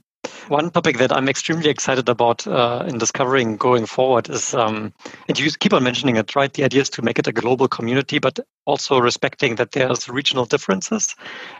[0.49, 4.93] One topic that I'm extremely excited about uh, in discovering going forward is, um,
[5.29, 6.53] and you keep on mentioning it, right?
[6.53, 10.45] The idea is to make it a global community, but also respecting that there's regional
[10.45, 11.15] differences.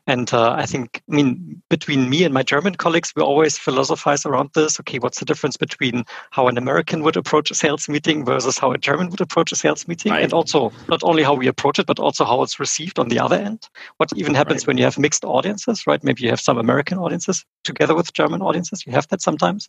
[0.07, 4.25] And uh, I think, I mean, between me and my German colleagues, we always philosophize
[4.25, 4.79] around this.
[4.81, 8.73] Okay, what's the difference between how an American would approach a sales meeting versus how
[8.73, 10.13] a German would approach a sales meeting?
[10.13, 10.23] Right.
[10.23, 13.19] And also, not only how we approach it, but also how it's received on the
[13.19, 13.69] other end.
[13.97, 14.69] What even happens right.
[14.69, 16.03] when you have mixed audiences, right?
[16.05, 18.72] Maybe you have some American audiences together with German audiences.
[18.87, 19.69] You have that sometimes.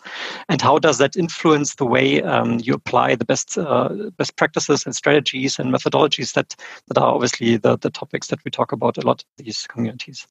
[0.50, 4.86] And how does that influence the way um, you apply the best uh, best practices
[4.86, 6.56] and strategies and methodologies that,
[6.88, 10.28] that are obviously the, the topics that we talk about a lot in these communities.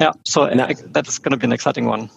[0.00, 2.10] Yeah, so that, that's going to be an exciting one.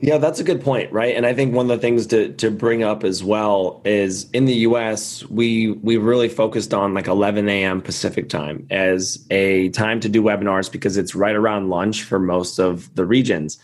[0.00, 1.16] Yeah, that's a good point, right?
[1.16, 4.44] And I think one of the things to to bring up as well is in
[4.44, 5.24] the U.S.
[5.26, 7.80] we we really focused on like 11 a.m.
[7.80, 12.58] Pacific time as a time to do webinars because it's right around lunch for most
[12.58, 13.58] of the regions.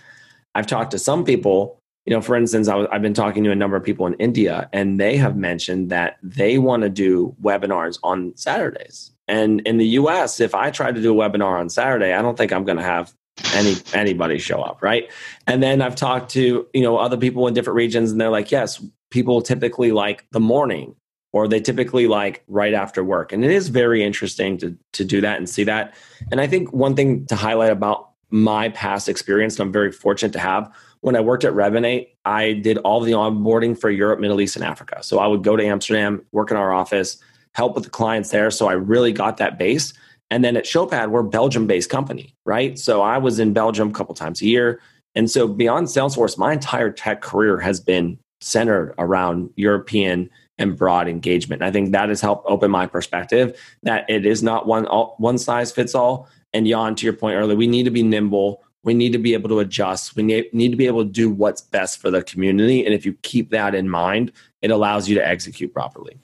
[0.54, 3.56] I've talked to some people, you know, for instance, I have been talking to a
[3.56, 7.98] number of people in India, and they have mentioned that they want to do webinars
[8.02, 9.12] on Saturdays.
[9.28, 12.36] And in the US, if I try to do a webinar on Saturday, I don't
[12.36, 13.14] think I'm going to have
[13.54, 15.10] any anybody show up, right?
[15.46, 18.50] And then I've talked to, you know, other people in different regions and they're like,
[18.50, 20.96] "Yes, people typically like the morning
[21.32, 25.20] or they typically like right after work." And it is very interesting to to do
[25.20, 25.94] that and see that.
[26.30, 30.32] And I think one thing to highlight about my past experience and I'm very fortunate
[30.32, 34.40] to have when I worked at Revinate, I did all the onboarding for Europe, Middle
[34.40, 35.02] East, and Africa.
[35.02, 37.16] So I would go to Amsterdam, work in our office,
[37.52, 38.50] help with the clients there.
[38.50, 39.92] So I really got that base.
[40.30, 42.78] And then at Showpad, we're Belgium based company, right?
[42.78, 44.80] So I was in Belgium a couple times a year.
[45.14, 51.08] And so beyond Salesforce, my entire tech career has been centered around European and broad
[51.08, 51.62] engagement.
[51.62, 55.38] I think that has helped open my perspective that it is not one all, one
[55.38, 56.28] size fits all.
[56.52, 58.62] And Jan, to your point earlier, we need to be nimble.
[58.82, 60.16] We need to be able to adjust.
[60.16, 62.84] We need, to be able to do what's best for the community.
[62.84, 64.32] And if you keep that in mind,
[64.62, 66.18] it allows you to execute properly.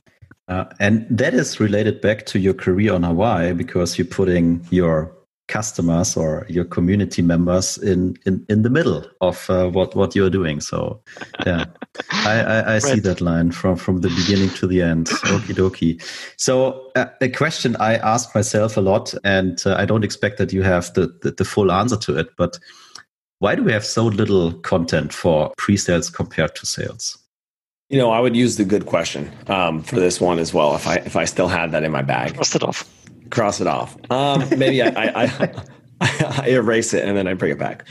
[0.48, 5.15] Uh, and that is related back to your career on Hawaii because you're putting your
[5.48, 10.30] customers or your community members in in, in the middle of uh, what what you're
[10.30, 10.60] doing.
[10.60, 11.00] So,
[11.44, 11.64] yeah,
[12.10, 12.82] I, I, I right.
[12.82, 15.06] see that line from from the beginning to the end.
[15.06, 16.02] Okie dokie.
[16.36, 20.52] So, uh, a question I ask myself a lot, and uh, I don't expect that
[20.52, 22.58] you have the, the the full answer to it, but
[23.38, 27.18] why do we have so little content for pre-sales compared to sales?
[27.90, 30.74] You know, I would use the good question um, for this one as well.
[30.74, 32.84] If I if I still had that in my bag, cross it off.
[33.30, 33.96] Cross it off.
[34.10, 35.54] Um, maybe I, I, I,
[36.00, 37.84] I, erase it and then I bring it back.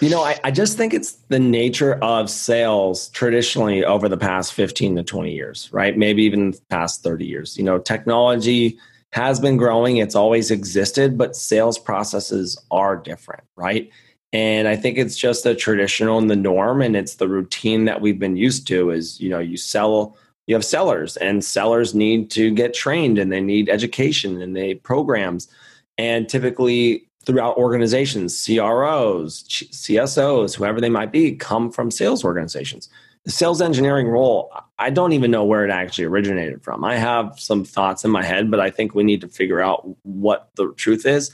[0.00, 4.52] You know, I, I just think it's the nature of sales traditionally over the past
[4.54, 5.96] 15 to 20 years, right?
[5.96, 7.56] Maybe even past 30 years.
[7.56, 8.78] You know, technology
[9.12, 13.88] has been growing, it's always existed, but sales processes are different, right?
[14.34, 18.00] And I think it's just the traditional and the norm, and it's the routine that
[18.00, 18.90] we've been used to.
[18.90, 20.16] Is you know you sell,
[20.46, 24.74] you have sellers, and sellers need to get trained, and they need education, and they
[24.74, 25.48] programs,
[25.98, 32.88] and typically throughout organizations, CROs, CSOs, whoever they might be, come from sales organizations.
[33.24, 36.84] The sales engineering role, I don't even know where it actually originated from.
[36.84, 39.88] I have some thoughts in my head, but I think we need to figure out
[40.02, 41.30] what the truth is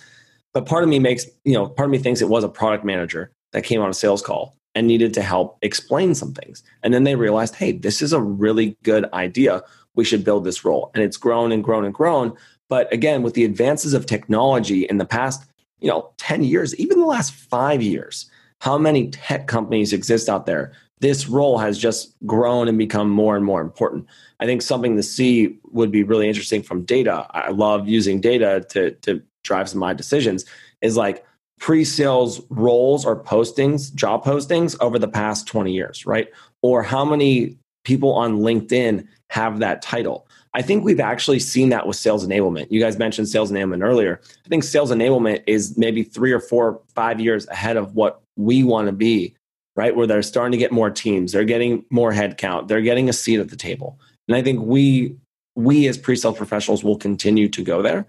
[0.53, 2.85] but part of me makes, you know, part of me thinks it was a product
[2.85, 6.63] manager that came on a sales call and needed to help explain some things.
[6.83, 9.63] And then they realized, hey, this is a really good idea.
[9.95, 10.91] We should build this role.
[10.95, 12.37] And it's grown and grown and grown.
[12.69, 15.45] But again, with the advances of technology in the past,
[15.81, 18.31] you know, 10 years, even the last five years,
[18.61, 20.73] how many tech companies exist out there?
[21.01, 24.07] This role has just grown and become more and more important.
[24.39, 27.27] I think something to see would be really interesting from data.
[27.31, 30.45] I love using data to, to drives my decisions
[30.83, 31.25] is like
[31.61, 36.29] pre-sales roles or postings, job postings over the past 20 years, right?
[36.63, 40.27] Or how many people on LinkedIn have that title.
[40.55, 42.67] I think we've actually seen that with sales enablement.
[42.71, 44.21] You guys mentioned sales enablement earlier.
[44.45, 48.65] I think sales enablement is maybe three or four, five years ahead of what we
[48.65, 49.35] want to be,
[49.77, 49.95] right?
[49.95, 53.39] Where they're starting to get more teams, they're getting more headcount, they're getting a seat
[53.39, 53.99] at the table.
[54.27, 55.17] And I think we
[55.57, 58.07] we as pre-sales professionals will continue to go there.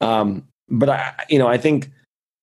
[0.00, 1.90] Um, but I, you know, I think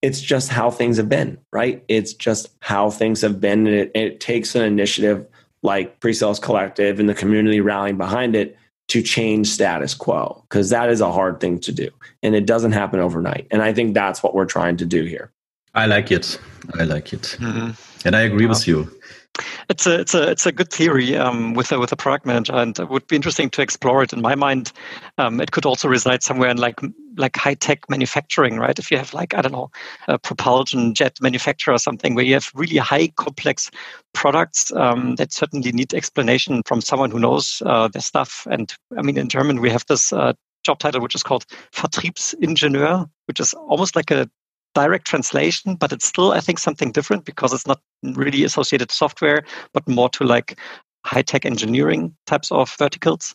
[0.02, 1.84] it's just how things have been, right?
[1.88, 3.68] It's just how things have been.
[3.68, 5.26] And it, it takes an initiative
[5.62, 8.58] like pre-sales collective and the community rallying behind it
[8.88, 11.90] to change status quo because that is a hard thing to do.
[12.24, 13.48] And it doesn't happen overnight.
[13.52, 15.32] And i think that's what we're trying to do here.
[15.76, 16.40] I like it.
[16.80, 17.38] I like it.
[17.40, 17.72] Mm-hmm.
[18.08, 18.90] and i agree with you
[19.70, 22.54] it's a it's a it's a good theory um, with a with a product manager,
[22.54, 24.14] and it would be interesting to explore it.
[24.14, 24.72] In my mind,
[25.18, 26.80] um, it could also reside somewhere in like
[27.18, 28.78] like high tech manufacturing, right?
[28.78, 29.72] If you have like I don't know,
[30.08, 33.72] a propulsion jet manufacturer or something, where you have really high complex
[34.14, 38.48] products um, that certainly need explanation from someone who knows uh, their stuff.
[38.50, 43.10] And I mean, in German, we have this uh, job title which is called Vertriebsingenieur,
[43.28, 44.30] which is almost like a
[44.76, 48.96] direct translation, but it's still, I think, something different because it's not really associated to
[48.96, 50.60] software, but more to like
[51.06, 53.34] high tech engineering types of verticals.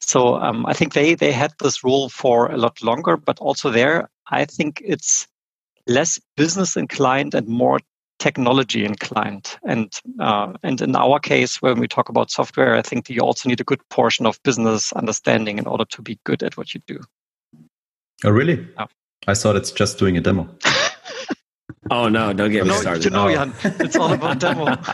[0.00, 3.70] So um, I think they they had this role for a lot longer, but also
[3.70, 5.26] there, I think it's
[5.86, 7.80] less business inclined and more
[8.18, 9.56] technology inclined.
[9.64, 13.48] And uh, and in our case, when we talk about software, I think you also
[13.48, 16.80] need a good portion of business understanding in order to be good at what you
[16.86, 17.00] do.
[18.24, 18.66] Oh, really?
[18.76, 18.86] Yeah.
[19.28, 20.48] I thought it's just doing a demo.
[21.90, 22.34] Oh no!
[22.34, 23.04] Don't get me no, started.
[23.04, 23.32] You know, oh.
[23.32, 24.66] Jan, it's all about demo.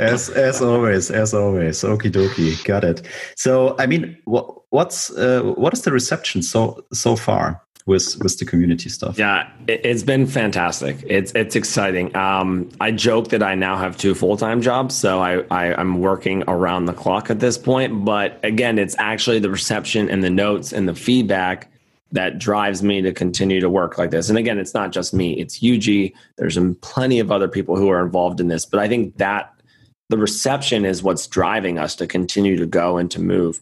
[0.00, 1.82] as as always, as always.
[1.82, 3.06] Okie dokie, got it.
[3.36, 8.38] So, I mean, what, what's uh, what is the reception so so far with with
[8.38, 9.18] the community stuff?
[9.18, 10.96] Yeah, it, has been fantastic.
[11.06, 12.16] It's it's exciting.
[12.16, 16.00] Um, I joke that I now have two full time jobs, so I, I I'm
[16.00, 18.04] working around the clock at this point.
[18.04, 21.70] But again, it's actually the reception and the notes and the feedback
[22.12, 24.28] that drives me to continue to work like this.
[24.28, 26.12] And again, it's not just me, it's UG.
[26.36, 28.64] There's plenty of other people who are involved in this.
[28.64, 29.52] But I think that
[30.08, 33.60] the reception is what's driving us to continue to go and to move.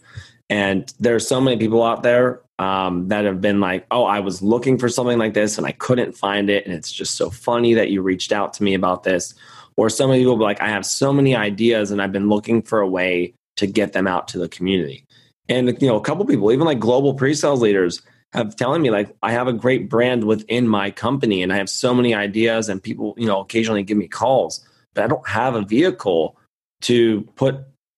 [0.49, 4.43] And there's so many people out there um, that have been like, oh, I was
[4.43, 6.65] looking for something like this and I couldn't find it.
[6.65, 9.35] And it's just so funny that you reached out to me about this.
[9.77, 12.63] Or so many people be like, I have so many ideas and I've been looking
[12.63, 15.05] for a way to get them out to the community.
[15.49, 18.03] And you know, a couple people, even like global pre-sales leaders,
[18.37, 21.69] have telling me like I have a great brand within my company and I have
[21.69, 25.55] so many ideas and people, you know, occasionally give me calls, but I don't have
[25.55, 26.37] a vehicle
[26.83, 27.57] to put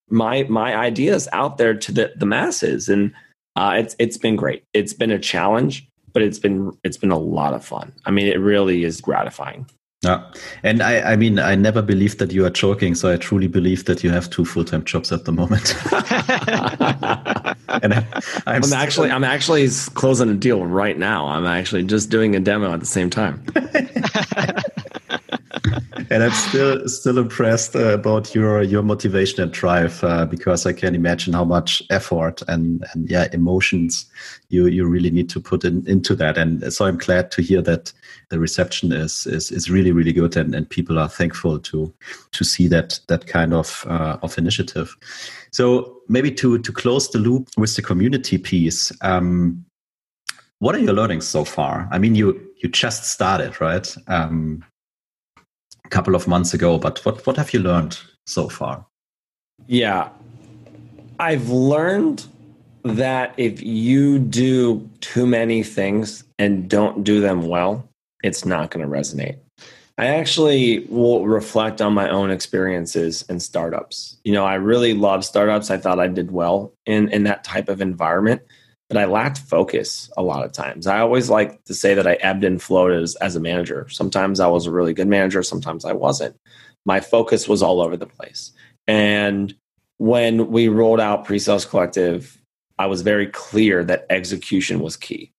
[0.09, 2.89] my my ideas out there to the, the masses.
[2.89, 3.13] And
[3.55, 4.63] uh, it's it's been great.
[4.73, 7.93] It's been a challenge, but it's been it's been a lot of fun.
[8.05, 9.67] I mean, it really is gratifying.
[10.01, 10.31] Yeah.
[10.63, 12.95] And I, I mean, I never believed that you are joking.
[12.95, 15.75] So I truly believe that you have two full time jobs at the moment.
[17.83, 18.05] and I,
[18.47, 21.27] I'm, I'm actually, I'm actually closing a deal right now.
[21.27, 23.43] I'm actually just doing a demo at the same time.
[26.09, 30.73] and I'm still still impressed uh, about your your motivation and drive uh, because I
[30.73, 34.05] can imagine how much effort and and yeah emotions
[34.49, 36.37] you you really need to put in, into that.
[36.37, 37.93] And so I'm glad to hear that
[38.29, 41.93] the reception is is is really really good and, and people are thankful to
[42.31, 44.97] to see that that kind of uh, of initiative.
[45.51, 48.91] So maybe to to close the loop with the community piece.
[49.01, 49.65] Um,
[50.59, 51.87] what are your learnings so far?
[51.91, 53.95] I mean, you you just started, right?
[54.07, 54.65] Um,
[55.89, 58.85] couple of months ago, but what, what have you learned so far?
[59.67, 60.09] Yeah,
[61.19, 62.25] I've learned
[62.83, 67.87] that if you do too many things and don't do them well,
[68.23, 69.37] it's not going to resonate.
[69.97, 74.15] I actually will reflect on my own experiences in startups.
[74.23, 75.69] You know, I really love startups.
[75.69, 78.41] I thought I did well in, in that type of environment
[78.89, 80.87] but I lacked focus a lot of times.
[80.87, 83.87] I always like to say that I ebbed and flowed as, as a manager.
[83.89, 86.35] Sometimes I was a really good manager, sometimes I wasn't.
[86.85, 88.51] My focus was all over the place.
[88.87, 89.53] And
[89.99, 92.37] when we rolled out Pre-Sales Collective,
[92.79, 95.31] I was very clear that execution was key.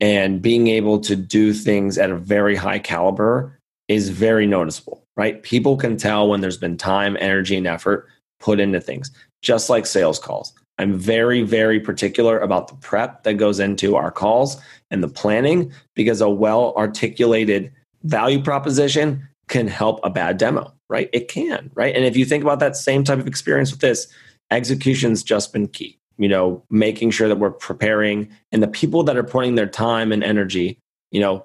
[0.00, 5.42] And being able to do things at a very high caliber is very noticeable, right?
[5.42, 8.08] People can tell when there's been time, energy, and effort
[8.40, 9.10] put into things,
[9.42, 10.52] just like sales calls.
[10.80, 14.56] I'm very, very particular about the prep that goes into our calls
[14.90, 17.70] and the planning because a well articulated
[18.04, 21.10] value proposition can help a bad demo, right?
[21.12, 21.94] It can, right?
[21.94, 24.06] And if you think about that same type of experience with this,
[24.50, 25.98] execution's just been key.
[26.16, 30.12] you know, making sure that we're preparing and the people that are putting their time
[30.12, 30.78] and energy,
[31.10, 31.44] you know,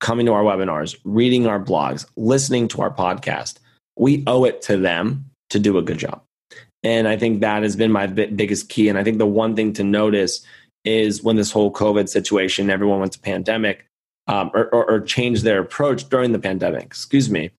[0.00, 3.58] coming to our webinars, reading our blogs, listening to our podcast,
[3.96, 6.22] we owe it to them to do a good job.
[6.82, 8.88] And I think that has been my biggest key.
[8.88, 10.44] And I think the one thing to notice
[10.84, 13.86] is when this whole COVID situation, everyone went to pandemic
[14.28, 17.50] um, or, or, or changed their approach during the pandemic, excuse me,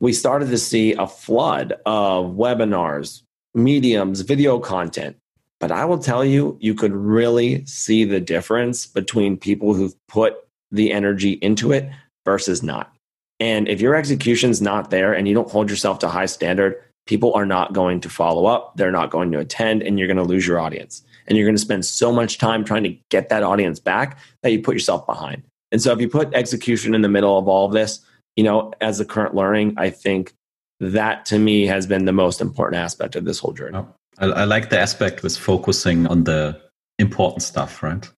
[0.00, 3.22] we started to see a flood of webinars,
[3.54, 5.16] mediums, video content.
[5.60, 10.36] But I will tell you, you could really see the difference between people who've put
[10.70, 11.90] the energy into it
[12.24, 12.92] versus not.
[13.40, 17.34] And if your execution's not there and you don't hold yourself to high standard, people
[17.34, 20.22] are not going to follow up, they're not going to attend, and you're going to
[20.22, 21.02] lose your audience.
[21.26, 24.52] And you're going to spend so much time trying to get that audience back that
[24.52, 25.42] you put yourself behind.
[25.72, 28.00] And so if you put execution in the middle of all of this,
[28.36, 30.34] you know, as a current learning, I think
[30.80, 33.78] that to me has been the most important aspect of this whole journey.
[34.18, 36.60] I, I like the aspect with focusing on the
[36.98, 38.08] important stuff, right?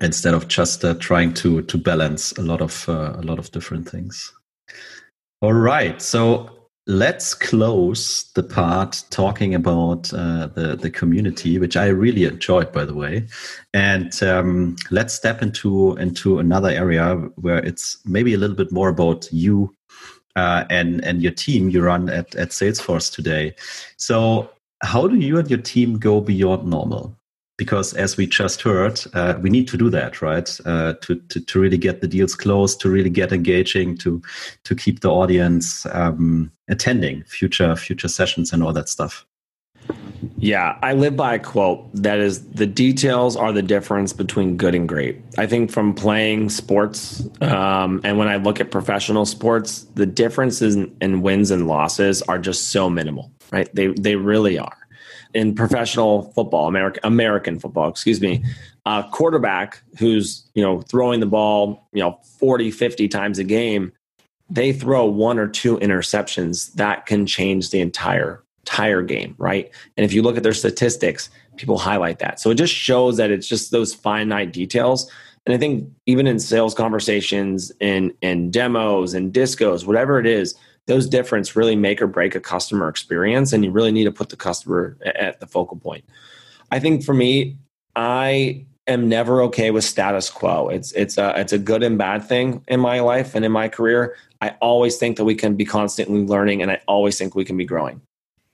[0.00, 3.50] Instead of just uh, trying to to balance a lot of uh, a lot of
[3.50, 4.32] different things.
[5.42, 11.86] All right, so let's close the part talking about uh, the the community, which I
[11.86, 13.26] really enjoyed, by the way,
[13.74, 18.88] and um, let's step into into another area where it's maybe a little bit more
[18.88, 19.74] about you
[20.36, 23.54] uh, and and your team you run at at Salesforce today.
[23.96, 24.50] So,
[24.82, 27.16] how do you and your team go beyond normal?
[27.60, 30.58] Because as we just heard, uh, we need to do that, right?
[30.64, 34.22] Uh, to, to, to really get the deals closed, to really get engaging, to
[34.64, 39.26] to keep the audience um, attending future future sessions and all that stuff.
[40.38, 44.74] Yeah, I live by a quote that is the details are the difference between good
[44.74, 45.20] and great.
[45.36, 50.76] I think from playing sports um, and when I look at professional sports, the differences
[50.76, 53.68] in, in wins and losses are just so minimal, right?
[53.74, 54.79] They they really are
[55.34, 58.42] in professional football, American American football, excuse me,
[58.86, 63.92] a quarterback who's, you know, throwing the ball, you know, 40, 50 times a game,
[64.48, 69.70] they throw one or two interceptions that can change the entire entire game, right?
[69.96, 72.38] And if you look at their statistics, people highlight that.
[72.40, 75.10] So it just shows that it's just those finite details.
[75.46, 80.54] And I think even in sales conversations and and demos and discos, whatever it is,
[80.90, 84.28] those difference really make or break a customer experience and you really need to put
[84.28, 86.04] the customer at the focal point.
[86.72, 87.56] I think for me
[87.94, 90.68] i am never okay with status quo.
[90.68, 93.68] It's it's a it's a good and bad thing in my life and in my
[93.68, 94.16] career.
[94.40, 97.56] I always think that we can be constantly learning and i always think we can
[97.56, 98.00] be growing.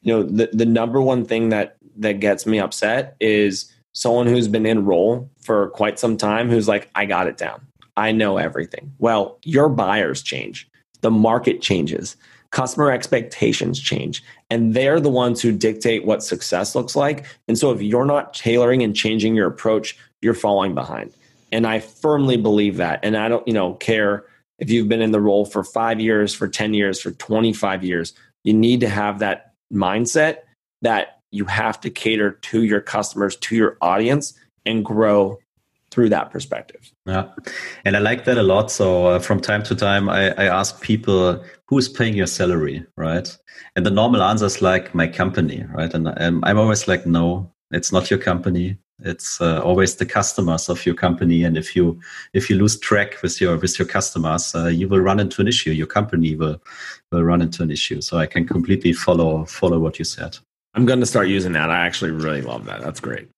[0.02, 4.46] You know the, the number one thing that that gets me upset is someone who's
[4.46, 7.66] been in role for quite some time who's like i got it down.
[7.96, 8.92] I know everything.
[8.98, 10.68] Well your buyers change
[11.06, 12.16] the market changes,
[12.50, 17.26] customer expectations change, and they're the ones who dictate what success looks like.
[17.46, 21.12] And so if you're not tailoring and changing your approach, you're falling behind.
[21.52, 22.98] And I firmly believe that.
[23.04, 24.24] And I don't, you know, care
[24.58, 28.12] if you've been in the role for 5 years, for 10 years, for 25 years.
[28.42, 30.38] You need to have that mindset
[30.82, 34.34] that you have to cater to your customers, to your audience
[34.64, 35.38] and grow
[35.96, 36.92] through that perspective.
[37.06, 37.30] Yeah,
[37.86, 38.70] and I like that a lot.
[38.70, 43.34] So uh, from time to time, I, I ask people who's paying your salary, right?
[43.74, 45.92] And the normal answer is like my company, right?
[45.94, 48.76] And um, I'm always like, no, it's not your company.
[48.98, 51.98] It's uh, always the customers of your company, and if you
[52.34, 55.48] if you lose track with your with your customers, uh, you will run into an
[55.48, 55.70] issue.
[55.70, 56.60] Your company will
[57.10, 58.02] will run into an issue.
[58.02, 60.36] So I can completely follow follow what you said.
[60.76, 61.70] I'm going to start using that.
[61.70, 62.82] I actually really love that.
[62.82, 63.28] That's great.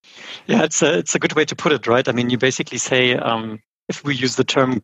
[0.47, 2.07] Yeah, it's a it's a good way to put it, right?
[2.09, 4.83] I mean, you basically say um, if we use the term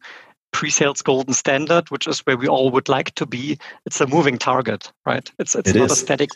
[0.52, 4.38] pre-sales golden standard, which is where we all would like to be, it's a moving
[4.38, 5.28] target, right?
[5.40, 5.92] It's it's it not is.
[5.92, 6.30] a static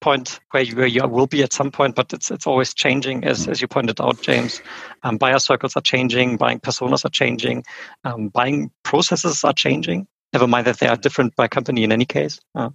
[0.00, 3.24] point where you, where you will be at some point, but it's it's always changing,
[3.24, 4.62] as as you pointed out, James.
[5.02, 7.64] Um, buyer circles are changing, buying personas are changing,
[8.04, 10.06] um, buying processes are changing.
[10.32, 12.40] Never mind that they are different by company in any case.
[12.54, 12.70] Uh,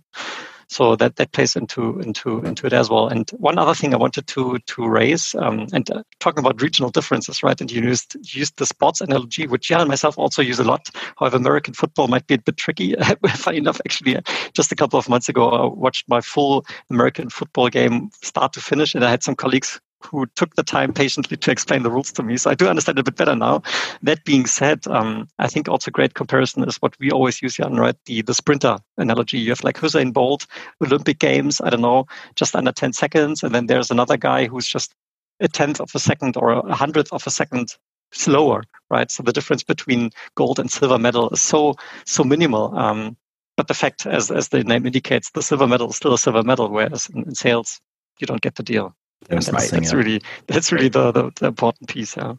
[0.74, 3.08] so that that plays into into into it as well.
[3.08, 6.90] And one other thing I wanted to to raise, um, and uh, talking about regional
[6.90, 7.60] differences, right?
[7.60, 10.90] And you used used the sports analogy, which Jan and myself also use a lot.
[11.18, 12.96] However, American football might be a bit tricky.
[13.36, 14.18] Funny enough, actually,
[14.54, 18.62] just a couple of months ago, I watched my full American football game start to
[18.62, 22.12] finish, and I had some colleagues who took the time patiently to explain the rules
[22.14, 22.38] to me.
[22.38, 23.62] So I do understand a bit better now.
[24.02, 27.76] That being said, um, I think also great comparison is what we always use, Jan,
[27.76, 27.96] right?
[28.06, 29.40] The, the sprinter analogy.
[29.40, 30.46] You have like Usain Bolt,
[30.82, 33.44] Olympic Games, I don't know, just under 10 seconds.
[33.44, 34.94] And then there's another guy who's just
[35.40, 37.76] a tenth of a second or a hundredth of a second
[38.12, 39.10] slower, right?
[39.12, 41.76] So the difference between gold and silver medal is so,
[42.06, 42.78] so minimal.
[42.78, 43.18] Um,
[43.58, 46.44] but the fact, as, as the name indicates, the silver medal is still a silver
[46.44, 47.80] medal, whereas in, in sales,
[48.20, 48.96] you don't get the deal.
[49.30, 49.70] That's, right.
[49.70, 52.18] that's really that's really the, the, the important piece.
[52.18, 52.36] Yeah.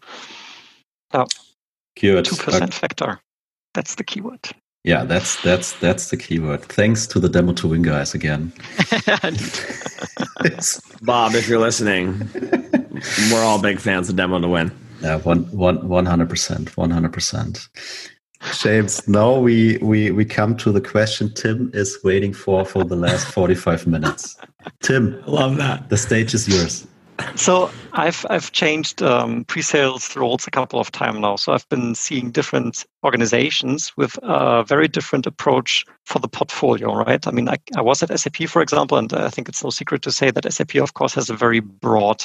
[1.13, 1.27] Oh,
[2.01, 2.25] Good.
[2.25, 3.21] Two percent factor.
[3.73, 4.41] That's the keyword.
[4.83, 6.63] Yeah, that's that's that's the keyword.
[6.63, 8.53] Thanks to the demo to win guys again.
[11.03, 12.29] Bob, if you're listening,
[13.31, 14.73] we're all big fans of demo to win.
[15.01, 17.69] Yeah, one one one hundred percent, one hundred percent.
[18.53, 22.97] James, now we, we we come to the question Tim is waiting for for the
[22.97, 24.37] last 45 minutes.
[24.81, 25.89] Tim, I love that.
[25.89, 26.87] The stage is yours.
[27.37, 31.37] So I've I've changed um, pre-sales roles a couple of times now.
[31.37, 37.27] So I've been seeing different organizations with a very different approach for the portfolio, right?
[37.27, 40.03] I mean, I, I was at SAP, for example, and I think it's no secret
[40.03, 42.25] to say that SAP, of course, has a very broad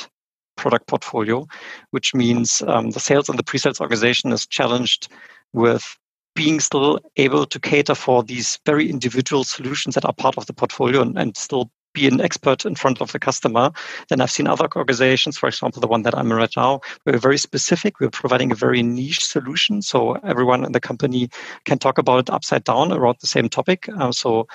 [0.57, 1.47] product portfolio,
[1.91, 5.07] which means um, the sales and the pre-sales organization is challenged
[5.53, 5.97] with
[6.39, 10.53] being still able to cater for these very individual solutions that are part of the
[10.53, 13.71] portfolio and, and still be an expert in front of the customer.
[14.07, 17.17] Then I've seen other organizations, for example, the one that I'm in right now, we're
[17.17, 17.99] very specific.
[17.99, 19.81] We're providing a very niche solution.
[19.81, 21.29] So everyone in the company
[21.65, 23.89] can talk about it upside down around the same topic.
[23.89, 24.47] Uh, so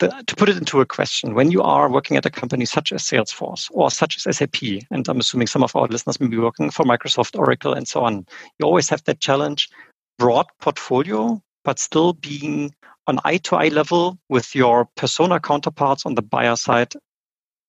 [0.00, 2.92] the, to put it into a question, when you are working at a company such
[2.92, 6.36] as Salesforce or such as SAP, and I'm assuming some of our listeners may be
[6.36, 8.26] working for Microsoft, Oracle, and so on,
[8.58, 9.70] you always have that challenge
[10.18, 12.74] broad portfolio, but still being
[13.06, 16.92] on eye to eye level with your persona counterparts on the buyer side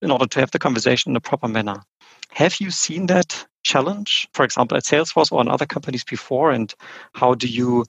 [0.02, 1.84] in order to have the conversation in a proper manner.
[2.32, 6.74] Have you seen that challenge, for example, at Salesforce or in other companies before, and
[7.14, 7.86] how do you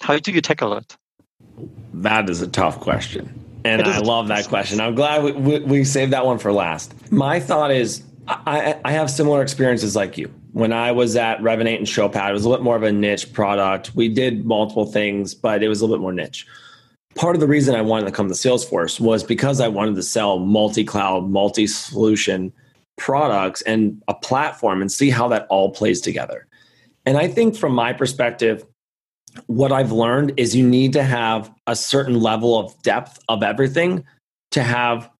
[0.00, 0.96] how do you tackle it?
[1.94, 4.80] That is a tough question, and I love that question.
[4.80, 6.94] I'm glad we, we, we saved that one for last.
[7.12, 11.78] My thought is, I, I have similar experiences like you when I was at Revinate
[11.78, 13.92] and Showpad, it was a little bit more of a niche product.
[13.96, 16.46] We did multiple things, but it was a little bit more niche.
[17.16, 20.02] Part of the reason I wanted to come to Salesforce was because I wanted to
[20.04, 22.52] sell multi cloud, multi solution
[22.96, 26.46] products and a platform and see how that all plays together.
[27.04, 28.64] And I think from my perspective,
[29.46, 34.04] what I've learned is you need to have a certain level of depth of everything
[34.52, 35.10] to have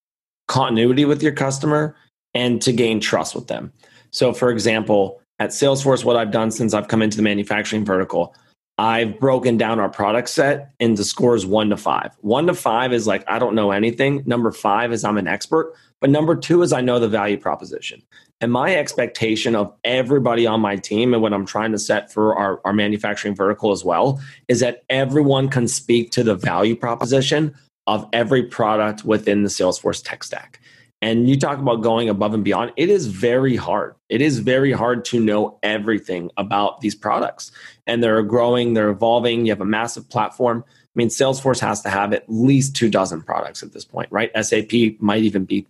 [0.47, 1.97] continuity with your customer
[2.35, 3.73] and to gain trust with them.
[4.13, 8.35] So, for example, at Salesforce, what I've done since I've come into the manufacturing vertical,
[8.77, 12.11] I've broken down our product set into scores one to five.
[12.21, 14.25] One to five is like, I don't know anything.
[14.27, 15.75] Number five is I'm an expert.
[16.01, 18.03] But number two is I know the value proposition.
[18.41, 22.37] And my expectation of everybody on my team and what I'm trying to set for
[22.37, 27.55] our, our manufacturing vertical as well is that everyone can speak to the value proposition
[27.87, 30.61] of every product within the Salesforce tech stack.
[31.05, 32.73] And you talk about going above and beyond.
[32.79, 33.95] It is very hard.
[34.09, 37.53] It is very hard to know everything about these products.
[37.87, 39.45] And they're growing, they're evolving.
[39.45, 40.65] You have a massive platform.
[40.67, 44.31] I mean, Salesforce has to have at least two dozen products at this point, right?
[44.43, 45.67] SAP might even be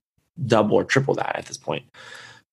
[0.46, 1.84] double or triple that at this point.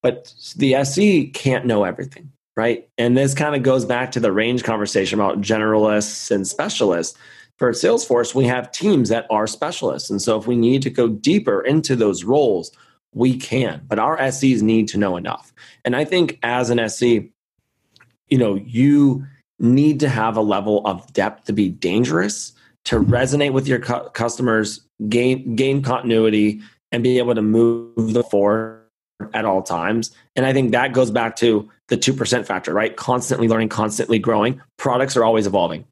[0.01, 2.89] But the SE can't know everything, right?
[2.97, 7.15] And this kind of goes back to the range conversation about generalists and specialists
[7.62, 10.09] for Salesforce, we have teams that are specialists.
[10.09, 12.72] And so if we need to go deeper into those roles,
[13.14, 13.84] we can.
[13.88, 15.53] But our SEs need to know enough.
[15.86, 17.32] And I think as an SE,
[18.30, 19.28] you know, you
[19.59, 22.53] need to have a level of depth to be dangerous,
[22.86, 28.24] to resonate with your cu- customers, gain gain continuity, and be able to move the
[28.24, 28.88] forward
[29.36, 30.09] at all times.
[30.36, 32.97] And I think that goes back to the 2% factor, right?
[32.97, 34.59] Constantly learning, constantly growing.
[34.78, 35.86] Products are always evolving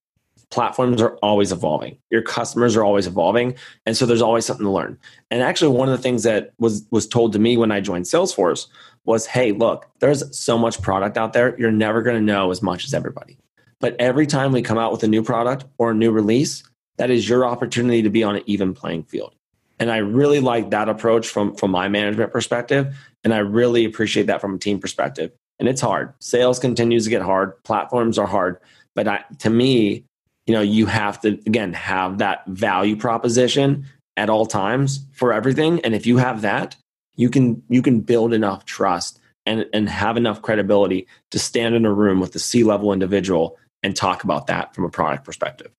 [0.51, 1.97] platforms are always evolving.
[2.09, 3.55] Your customers are always evolving.
[3.85, 4.97] And so there's always something to learn.
[5.29, 8.05] And actually one of the things that was was told to me when i joined
[8.05, 8.67] salesforce
[9.05, 11.57] was hey look there's so much product out there.
[11.59, 13.37] You're never going to know as much as everybody.
[13.79, 16.63] But every time we come out with a new product or a new release
[16.97, 19.33] that is your opportunity to be on an even playing field.
[19.79, 22.95] And i really like that approach from from my management perspective.
[23.23, 25.31] And i really appreciate that from a team perspective.
[25.59, 26.13] And it's hard.
[26.19, 27.61] Sales continues to get hard.
[27.63, 28.59] Platforms are hard.
[28.95, 30.05] But I, to me
[30.49, 33.85] you know you have to again have that value proposition
[34.17, 35.79] at all times for everything.
[35.81, 36.75] And if you have that
[37.15, 41.85] you can you can build enough trust and and have enough credibility to stand in
[41.85, 45.71] a room with the C level individual and talk about that from a product perspective.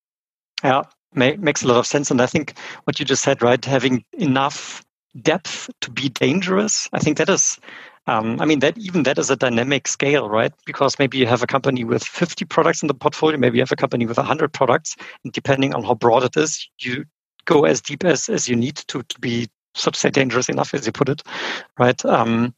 [0.62, 2.10] Yeah makes a lot of sense.
[2.12, 4.84] And i think what you just said right having enough
[5.20, 7.58] depth to be dangerous i think that is
[8.06, 10.52] um, I mean, that even that is a dynamic scale, right?
[10.66, 13.72] Because maybe you have a company with 50 products in the portfolio, maybe you have
[13.72, 17.04] a company with 100 products, and depending on how broad it is, you
[17.44, 20.74] go as deep as, as you need to, to be, so to say, dangerous enough,
[20.74, 21.22] as you put it,
[21.78, 22.04] right?
[22.04, 22.54] Um,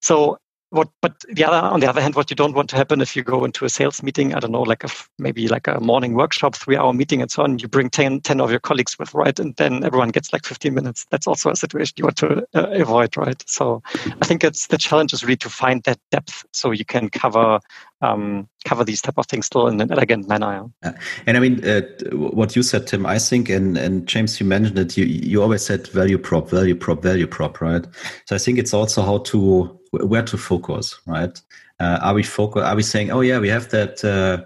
[0.00, 0.38] so
[0.70, 3.14] what but the other on the other hand what you don't want to happen if
[3.16, 6.14] you go into a sales meeting i don't know like a maybe like a morning
[6.14, 9.12] workshop three hour meeting and so on you bring 10, 10 of your colleagues with
[9.14, 9.38] right?
[9.38, 11.06] And then everyone gets like 15 minutes.
[11.10, 13.42] That's also a situation you want to uh, avoid right?
[13.48, 17.08] So i think it's the challenge is really to find that depth so you can
[17.10, 17.60] cover
[18.00, 20.66] um, cover these type of things still in an elegant manner.
[20.82, 20.92] Yeah.
[21.26, 21.82] And I mean, uh,
[22.12, 25.64] what you said, Tim, I think, and, and James, you mentioned it, you, you always
[25.64, 27.86] said value prop, value prop, value prop, right?
[28.26, 31.40] So I think it's also how to, where to focus, right?
[31.78, 34.44] Uh, are we focus, are we saying, oh yeah, we have that uh,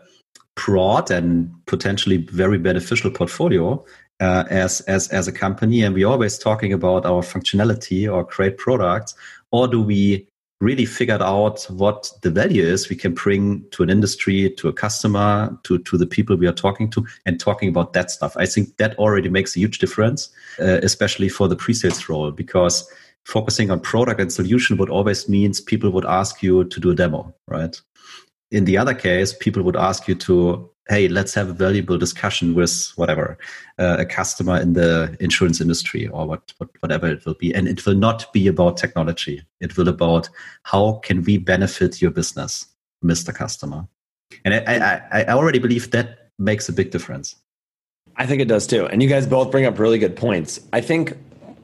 [0.56, 3.84] broad and potentially very beneficial portfolio,
[4.20, 8.56] uh, as as as a company, and we're always talking about our functionality or great
[8.58, 9.14] products,
[9.50, 10.28] or do we
[10.60, 14.72] really figured out what the value is we can bring to an industry, to a
[14.72, 18.36] customer, to, to the people we are talking to, and talking about that stuff.
[18.36, 20.30] I think that already makes a huge difference,
[20.60, 22.88] uh, especially for the pre-sales role, because
[23.24, 26.94] focusing on product and solution would always means people would ask you to do a
[26.94, 27.80] demo, right?
[28.50, 32.54] In the other case, people would ask you to hey, let's have a valuable discussion
[32.54, 33.38] with whatever
[33.78, 37.66] uh, a customer in the insurance industry or what, what, whatever it will be, and
[37.68, 39.42] it will not be about technology.
[39.60, 40.28] It will about
[40.64, 42.66] how can we benefit your business,
[43.02, 43.34] Mr.
[43.34, 43.88] Customer.
[44.44, 47.36] And I, I, I already believe that makes a big difference.
[48.16, 48.86] I think it does too.
[48.86, 50.60] And you guys both bring up really good points.
[50.72, 51.16] I think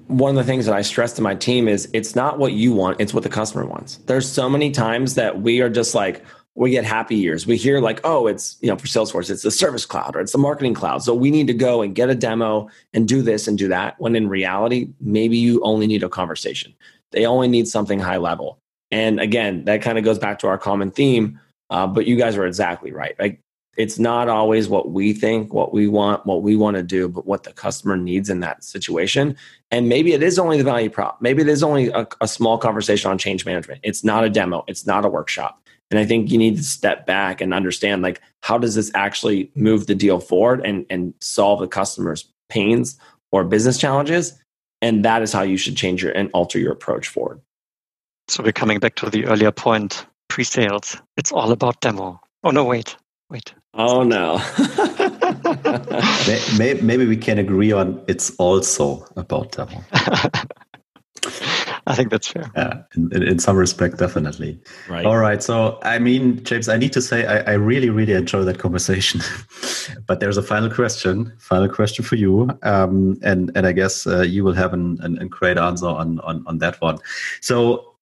[0.06, 2.72] one of the things that I stress to my team is it's not what you
[2.72, 3.96] want, it's what the customer wants.
[4.06, 6.24] There's so many times that we are just like,
[6.60, 7.46] we get happy years.
[7.46, 10.32] We hear like, oh, it's, you know, for Salesforce, it's the service cloud or it's
[10.32, 11.02] the marketing cloud.
[11.02, 13.98] So we need to go and get a demo and do this and do that.
[13.98, 16.74] When in reality, maybe you only need a conversation.
[17.12, 18.58] They only need something high level.
[18.90, 21.40] And again, that kind of goes back to our common theme.
[21.70, 23.18] Uh, but you guys are exactly right.
[23.18, 23.40] Like
[23.78, 27.24] it's not always what we think, what we want, what we want to do, but
[27.24, 29.34] what the customer needs in that situation.
[29.70, 31.22] And maybe it is only the value prop.
[31.22, 33.80] Maybe it is only a, a small conversation on change management.
[33.82, 34.62] It's not a demo.
[34.68, 35.56] It's not a workshop.
[35.90, 39.50] And I think you need to step back and understand like how does this actually
[39.54, 42.98] move the deal forward and, and solve the customer's pains
[43.32, 44.38] or business challenges.
[44.82, 47.40] And that is how you should change your and alter your approach forward.
[48.28, 50.96] So we're coming back to the earlier point, pre-sales.
[51.16, 52.20] It's all about demo.
[52.44, 52.96] Oh no, wait,
[53.28, 53.52] wait.
[53.74, 54.40] Oh no.
[56.58, 59.82] maybe, maybe we can agree on it's also about demo.
[61.90, 62.50] I think that's fair.
[62.56, 64.60] Yeah, in, in, some respect, definitely.
[64.88, 65.04] Right.
[65.04, 65.42] All right.
[65.42, 69.20] So, I mean, James, I need to say I, I really, really enjoy that conversation.
[70.06, 74.22] but there's a final question, final question for you, um, and and I guess uh,
[74.22, 76.98] you will have an, an, a great answer on, on on that one.
[77.40, 77.96] So,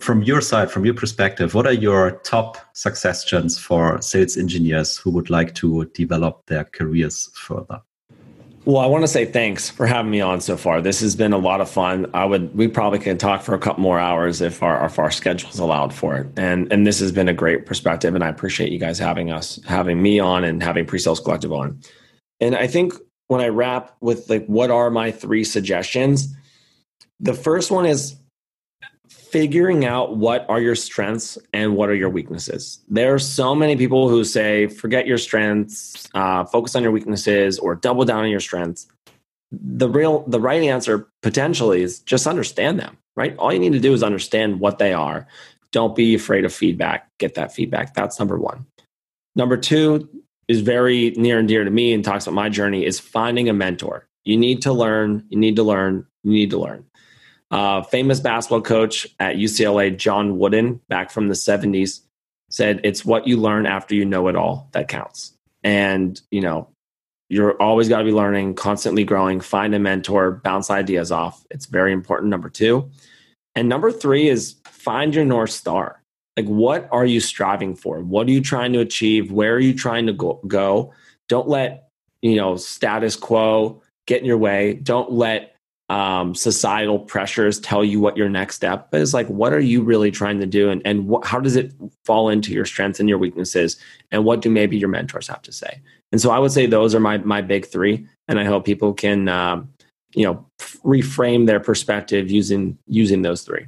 [0.00, 5.10] from your side, from your perspective, what are your top suggestions for sales engineers who
[5.10, 7.82] would like to develop their careers further?
[8.66, 10.80] Well, I want to say thanks for having me on so far.
[10.80, 12.06] This has been a lot of fun.
[12.14, 15.10] I would we probably can talk for a couple more hours if our if our
[15.10, 16.28] schedules allowed for it.
[16.38, 19.60] And and this has been a great perspective and I appreciate you guys having us
[19.66, 21.78] having me on and having pre-sales collective on.
[22.40, 22.94] And I think
[23.28, 26.34] when I wrap with like what are my three suggestions,
[27.20, 28.16] the first one is
[29.34, 32.78] figuring out what are your strengths and what are your weaknesses.
[32.88, 37.58] There are so many people who say, forget your strengths, uh, focus on your weaknesses,
[37.58, 38.86] or double down on your strengths.
[39.50, 43.36] The real, the right answer potentially is just understand them, right?
[43.36, 45.26] All you need to do is understand what they are.
[45.72, 47.10] Don't be afraid of feedback.
[47.18, 47.92] Get that feedback.
[47.92, 48.64] That's number one.
[49.34, 50.08] Number two
[50.46, 53.52] is very near and dear to me and talks about my journey is finding a
[53.52, 54.06] mentor.
[54.24, 56.84] You need to learn, you need to learn, you need to learn.
[57.54, 62.00] Uh, famous basketball coach at UCLA, John Wooden, back from the 70s,
[62.50, 65.32] said, It's what you learn after you know it all that counts.
[65.62, 66.68] And, you know,
[67.28, 71.46] you're always got to be learning, constantly growing, find a mentor, bounce ideas off.
[71.48, 72.30] It's very important.
[72.30, 72.90] Number two.
[73.54, 76.02] And number three is find your North Star.
[76.36, 78.00] Like, what are you striving for?
[78.00, 79.30] What are you trying to achieve?
[79.30, 80.92] Where are you trying to go?
[81.28, 81.88] Don't let,
[82.20, 84.74] you know, status quo get in your way.
[84.74, 85.53] Don't let
[85.94, 89.14] um, societal pressures tell you what your next step is?
[89.14, 90.68] Like what are you really trying to do?
[90.68, 91.72] And, and what, how does it
[92.04, 93.76] fall into your strengths and your weaknesses?
[94.10, 95.80] And what do maybe your mentors have to say?
[96.10, 98.08] And so i would say those are my my big three.
[98.26, 99.68] And i hope people can um,
[100.14, 100.44] you know
[100.84, 103.66] reframe their perspective using using those three.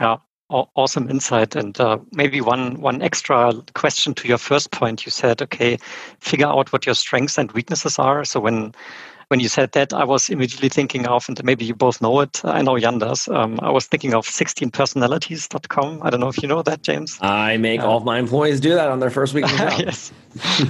[0.00, 0.16] Yeah.
[0.48, 1.56] Awesome insight.
[1.56, 5.06] And uh, maybe one one extra question to your first point.
[5.06, 5.78] You said okay
[6.18, 8.24] figure out what your strengths and weaknesses are.
[8.24, 8.74] So when
[9.28, 12.40] when you said that, I was immediately thinking of, and maybe you both know it.
[12.44, 13.28] I know Jan does.
[13.28, 16.00] Um, I was thinking of 16personalities.com.
[16.02, 17.18] I don't know if you know that, James.
[17.20, 20.12] I make uh, all of my employees do that on their first week yes.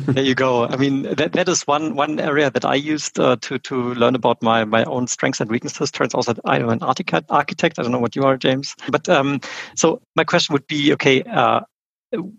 [0.06, 0.66] there you go.
[0.66, 4.14] I mean, that, that is one one area that I used uh, to to learn
[4.14, 5.90] about my my own strengths and weaknesses.
[5.90, 7.26] Turns out that I am an architect.
[7.30, 7.78] Architect.
[7.78, 8.74] I don't know what you are, James.
[8.90, 9.40] But um,
[9.74, 11.60] so my question would be, okay, uh,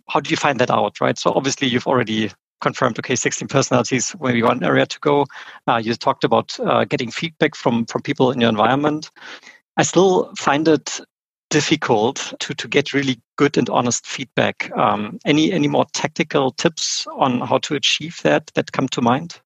[0.07, 1.17] how do you find that out, right?
[1.17, 2.31] So obviously you've already
[2.61, 5.25] confirmed, okay, 16 personalities, where maybe one area to go.
[5.67, 9.11] Uh, you talked about uh, getting feedback from from people in your environment.
[9.77, 10.99] I still find it
[11.49, 14.71] difficult to, to get really good and honest feedback.
[14.75, 19.39] Um, any any more tactical tips on how to achieve that that come to mind?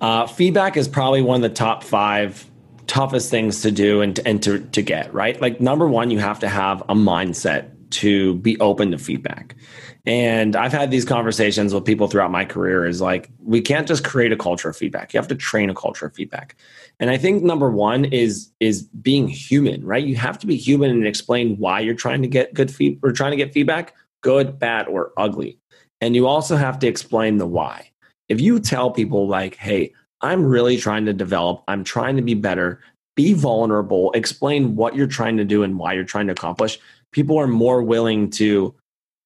[0.00, 2.44] Uh, feedback is probably one of the top five
[2.86, 5.40] toughest things to do and, and to, to get right.
[5.40, 9.56] Like number one, you have to have a mindset to be open to feedback.
[10.04, 14.04] And I've had these conversations with people throughout my career is like, we can't just
[14.04, 15.12] create a culture of feedback.
[15.12, 16.56] You have to train a culture of feedback.
[17.00, 20.04] And I think number one is is being human, right?
[20.04, 23.12] You have to be human and explain why you're trying to get good feed or
[23.12, 25.58] trying to get feedback, good, bad, or ugly.
[26.00, 27.90] And you also have to explain the why.
[28.28, 32.34] If you tell people like, hey, I'm really trying to develop, I'm trying to be
[32.34, 32.80] better,
[33.14, 36.78] be vulnerable, explain what you're trying to do and why you're trying to accomplish,
[37.12, 38.74] people are more willing to,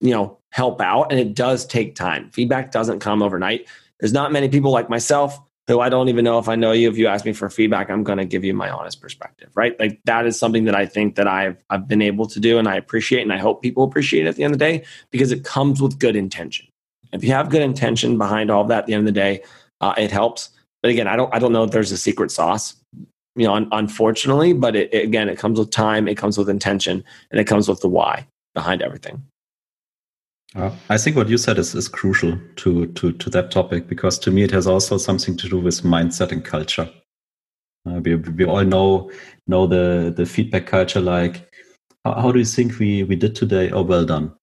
[0.01, 1.11] you know, help out.
[1.11, 2.31] And it does take time.
[2.31, 3.67] Feedback doesn't come overnight.
[3.99, 5.39] There's not many people like myself
[5.71, 6.91] who I don't even know if I know you.
[6.91, 9.79] If you ask me for feedback, I'm going to give you my honest perspective, right?
[9.79, 12.67] Like that is something that I think that I've I've been able to do, and
[12.67, 15.45] I appreciate, and I hope people appreciate at the end of the day because it
[15.45, 16.67] comes with good intention.
[17.13, 19.43] If you have good intention behind all that, at the end of the day,
[19.81, 20.51] uh, it helps.
[20.83, 22.75] But again, I don't I don't know if there's a secret sauce,
[23.41, 24.53] you know, un- unfortunately.
[24.53, 27.69] But it, it, again, it comes with time, it comes with intention, and it comes
[27.69, 29.23] with the why behind everything.
[30.55, 34.19] Uh, I think what you said is, is crucial to, to, to that topic because
[34.19, 36.91] to me it has also something to do with mindset and culture.
[37.87, 39.11] Uh, we, we all know
[39.47, 41.51] know the, the feedback culture like
[42.05, 43.71] how, how do you think we, we did today?
[43.71, 44.35] Oh, well done.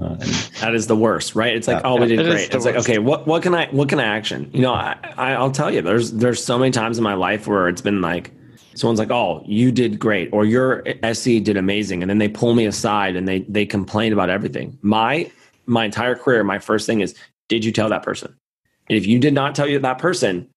[0.00, 0.14] Uh,
[0.60, 1.56] that is the worst, right?
[1.56, 2.46] It's like, yeah, oh, we did great.
[2.46, 2.66] It's worst.
[2.66, 4.50] like, okay, what what can I what can I action?
[4.52, 7.46] You know, I, I I'll tell you, there's there's so many times in my life
[7.46, 8.30] where it's been like,
[8.74, 12.54] someone's like, "Oh, you did great," or "Your SE did amazing," and then they pull
[12.54, 14.78] me aside and they they complain about everything.
[14.82, 15.30] My
[15.64, 17.14] my entire career, my first thing is,
[17.48, 18.36] did you tell that person?
[18.90, 20.48] And if you did not tell you that person,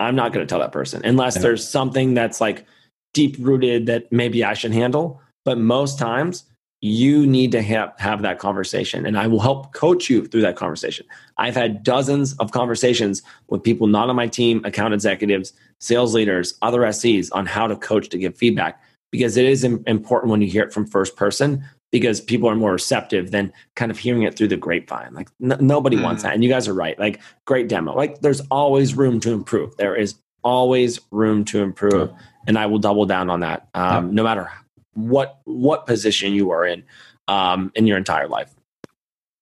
[0.00, 1.42] I'm not going to tell that person unless yeah.
[1.42, 2.66] there's something that's like
[3.14, 5.20] deep rooted that maybe I should handle.
[5.44, 6.44] But most times,
[6.80, 10.56] you need to have, have that conversation and i will help coach you through that
[10.56, 11.04] conversation.
[11.36, 16.54] I've had dozens of conversations with people not on my team account executives sales leaders
[16.62, 20.48] other ses on how to coach to give feedback because it is important when you
[20.48, 24.36] hear it from first person because people are more receptive than kind of hearing it
[24.36, 25.14] through the grapevine.
[25.14, 26.02] Like n- nobody mm.
[26.02, 26.98] wants that and you guys are right.
[26.98, 27.94] Like great demo.
[27.96, 29.74] Like there's always room to improve.
[29.78, 32.12] There is always room to improve
[32.46, 34.14] and i will double down on that um, yep.
[34.14, 34.50] no matter
[34.98, 36.82] what what position you are in
[37.28, 38.54] um, in your entire life.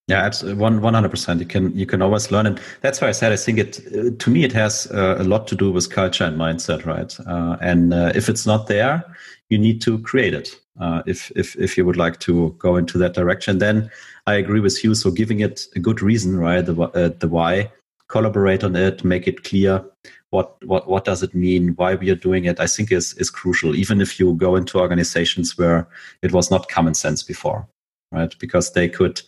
[0.07, 1.41] Yeah, one one hundred percent.
[1.41, 4.11] You can you can always learn, and that's why I said I think it uh,
[4.17, 7.13] to me it has uh, a lot to do with culture and mindset, right?
[7.27, 9.03] Uh, and uh, if it's not there,
[9.49, 10.55] you need to create it.
[10.79, 13.89] Uh, if if if you would like to go into that direction, then
[14.27, 14.95] I agree with you.
[14.95, 16.65] So giving it a good reason, right?
[16.65, 17.69] The uh, the why,
[18.07, 19.83] collaborate on it, make it clear,
[20.31, 21.69] what what what does it mean?
[21.75, 23.75] Why we are doing it i think is is crucial.
[23.75, 25.87] Even if you go into organizations where
[26.21, 27.67] it was not common sense before
[28.11, 28.33] right?
[28.39, 29.21] Because they could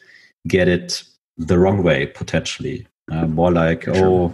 [0.48, 1.04] get it
[1.38, 2.88] the wrong way potentially.
[3.12, 3.96] Uh, more like sure.
[3.98, 4.34] oh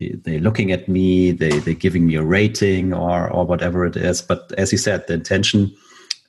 [0.00, 4.22] they're looking at me they they're giving me a rating or or whatever it is.
[4.22, 5.74] But as you said the intention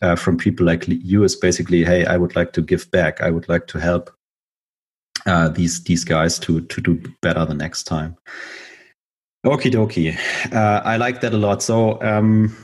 [0.01, 3.21] uh, from people like you is basically hey i would like to give back.
[3.21, 4.11] I would like to help
[5.25, 8.17] uh, these these guys to to do better the next time
[9.45, 10.17] Okie dokie.
[10.51, 11.61] Uh, I like that a lot.
[11.61, 12.55] So um,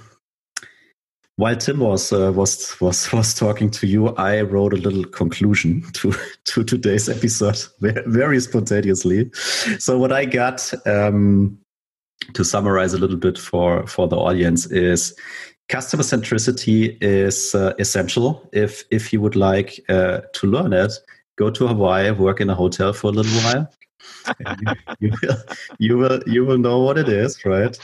[1.36, 5.84] while Tim was uh, was was was talking to you, I wrote a little conclusion
[5.94, 6.14] to
[6.46, 7.64] to today's episode
[8.08, 9.32] very spontaneously.
[9.80, 11.58] So what I got um,
[12.34, 15.16] to summarize a little bit for for the audience is
[15.70, 20.92] customer centricity is uh, essential if if you would like uh, to learn it
[21.38, 23.70] go to hawaii work in a hotel for a little while
[25.00, 25.38] you, will,
[25.80, 27.78] you will you will know what it is, right?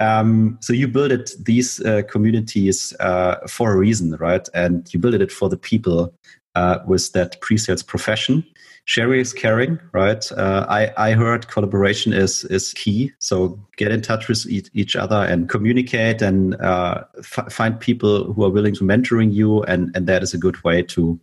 [0.00, 4.48] Um, so you build it these uh, communities uh, for a reason, right?
[4.54, 6.12] And you build it for the people
[6.54, 8.44] uh, with that pre-sales profession.
[8.86, 10.30] Sharing is caring, right?
[10.32, 13.12] Uh, I I heard collaboration is is key.
[13.18, 18.44] So get in touch with each, each other and communicate, and uh, find people who
[18.44, 21.18] are willing to mentoring you, and and that is a good way to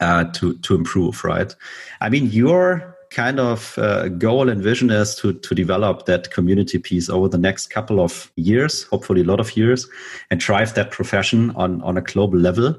[0.00, 1.54] uh, to to improve, right?
[2.00, 6.78] I mean, your kind of uh, goal and vision is to to develop that community
[6.78, 9.88] piece over the next couple of years, hopefully a lot of years,
[10.30, 12.74] and drive that profession on on a global level.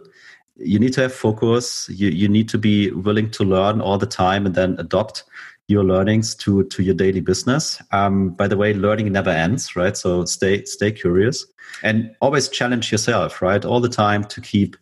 [0.55, 1.89] You need to have focus.
[1.89, 5.23] You you need to be willing to learn all the time and then adopt
[5.67, 7.81] your learnings to to your daily business.
[7.91, 9.97] Um, by the way, learning never ends, right?
[9.97, 11.45] So stay stay curious
[11.83, 13.63] and always challenge yourself, right?
[13.65, 14.77] All the time to keep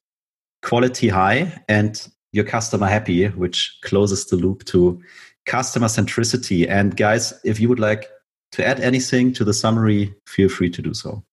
[0.62, 5.02] quality high and your customer happy, which closes the loop to
[5.46, 6.68] customer centricity.
[6.70, 8.08] And guys, if you would like
[8.54, 11.24] to add anything to the summary, feel free to do so.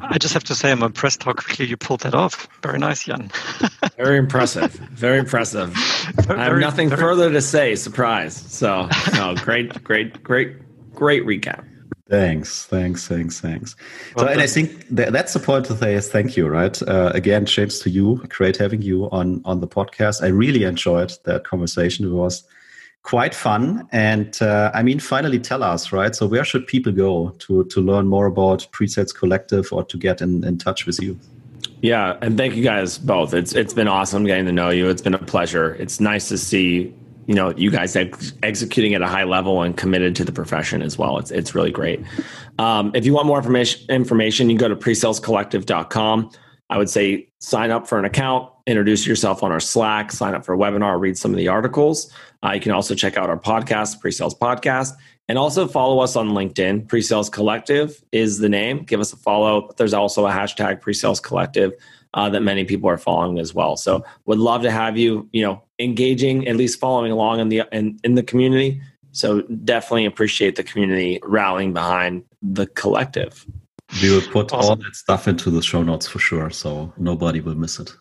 [0.00, 2.48] I just have to say, I'm impressed how quickly you pulled that off.
[2.62, 3.30] Very nice, Jan.
[3.96, 4.72] very impressive.
[4.72, 5.70] Very impressive.
[6.14, 7.74] Very, I have nothing very, further to say.
[7.74, 8.34] Surprise.
[8.34, 10.56] So, no, great, great, great,
[10.94, 11.64] great recap.
[12.10, 13.76] Thanks, thanks, thanks, thanks.
[14.16, 16.82] Well, so, and I think that, that's the point to say is thank you, right?
[16.82, 20.20] Uh, again, James, to you, great having you on on the podcast.
[20.20, 22.04] I really enjoyed that conversation.
[22.04, 22.42] It was
[23.04, 26.12] quite fun, and uh, I mean, finally, tell us, right?
[26.16, 30.20] So, where should people go to to learn more about Pre-Sales Collective or to get
[30.20, 31.16] in, in touch with you?
[31.80, 33.34] Yeah, and thank you guys both.
[33.34, 34.88] It's it's been awesome getting to know you.
[34.88, 35.74] It's been a pleasure.
[35.74, 36.92] It's nice to see
[37.30, 40.82] you know you guys ex- executing at a high level and committed to the profession
[40.82, 41.16] as well.
[41.16, 42.00] It's, it's really great.
[42.58, 46.30] Um, if you want more information information you go to presalescollective.com
[46.70, 50.44] i would say sign up for an account introduce yourself on our slack sign up
[50.44, 52.12] for a webinar read some of the articles.
[52.44, 54.92] Uh, you can also check out our podcast pre-sales podcast
[55.28, 56.88] and also follow us on linkedin.
[56.88, 58.82] Pre-sales collective is the name.
[58.82, 59.70] Give us a follow.
[59.76, 61.74] There's also a hashtag pre-sales collective
[62.14, 63.76] uh, that many people are following as well.
[63.76, 67.62] So would love to have you, you know, engaging, at least following along in the
[67.72, 68.80] in, in the community.
[69.12, 73.44] So definitely appreciate the community rallying behind the collective.
[74.00, 74.70] We will put awesome.
[74.70, 77.92] all that stuff into the show notes for sure, so nobody will miss it.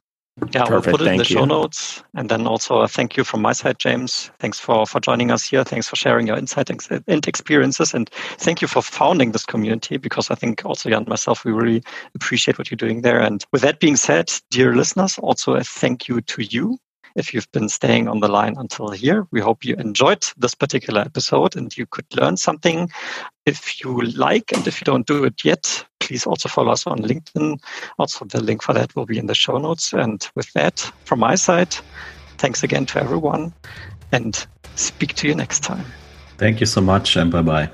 [0.51, 0.71] Yeah, Perfect.
[0.71, 1.35] we'll put it thank in the you.
[1.37, 2.03] show notes.
[2.15, 4.31] And then also a thank you from my side, James.
[4.39, 5.63] Thanks for, for joining us here.
[5.63, 7.93] Thanks for sharing your insight and experiences.
[7.93, 11.51] And thank you for founding this community because I think also Jan and myself, we
[11.51, 11.83] really
[12.15, 13.19] appreciate what you're doing there.
[13.19, 16.77] And with that being said, dear listeners, also a thank you to you
[17.16, 19.28] if you've been staying on the line until here.
[19.32, 22.89] We hope you enjoyed this particular episode and you could learn something.
[23.45, 26.99] If you like and if you don't do it yet, please also follow us on
[26.99, 27.60] LinkedIn.
[27.97, 29.93] Also, the link for that will be in the show notes.
[29.93, 31.76] And with that, from my side,
[32.38, 33.53] thanks again to everyone
[34.12, 34.45] and
[34.76, 35.86] speak to you next time.
[36.38, 37.70] Thank you so much and bye bye.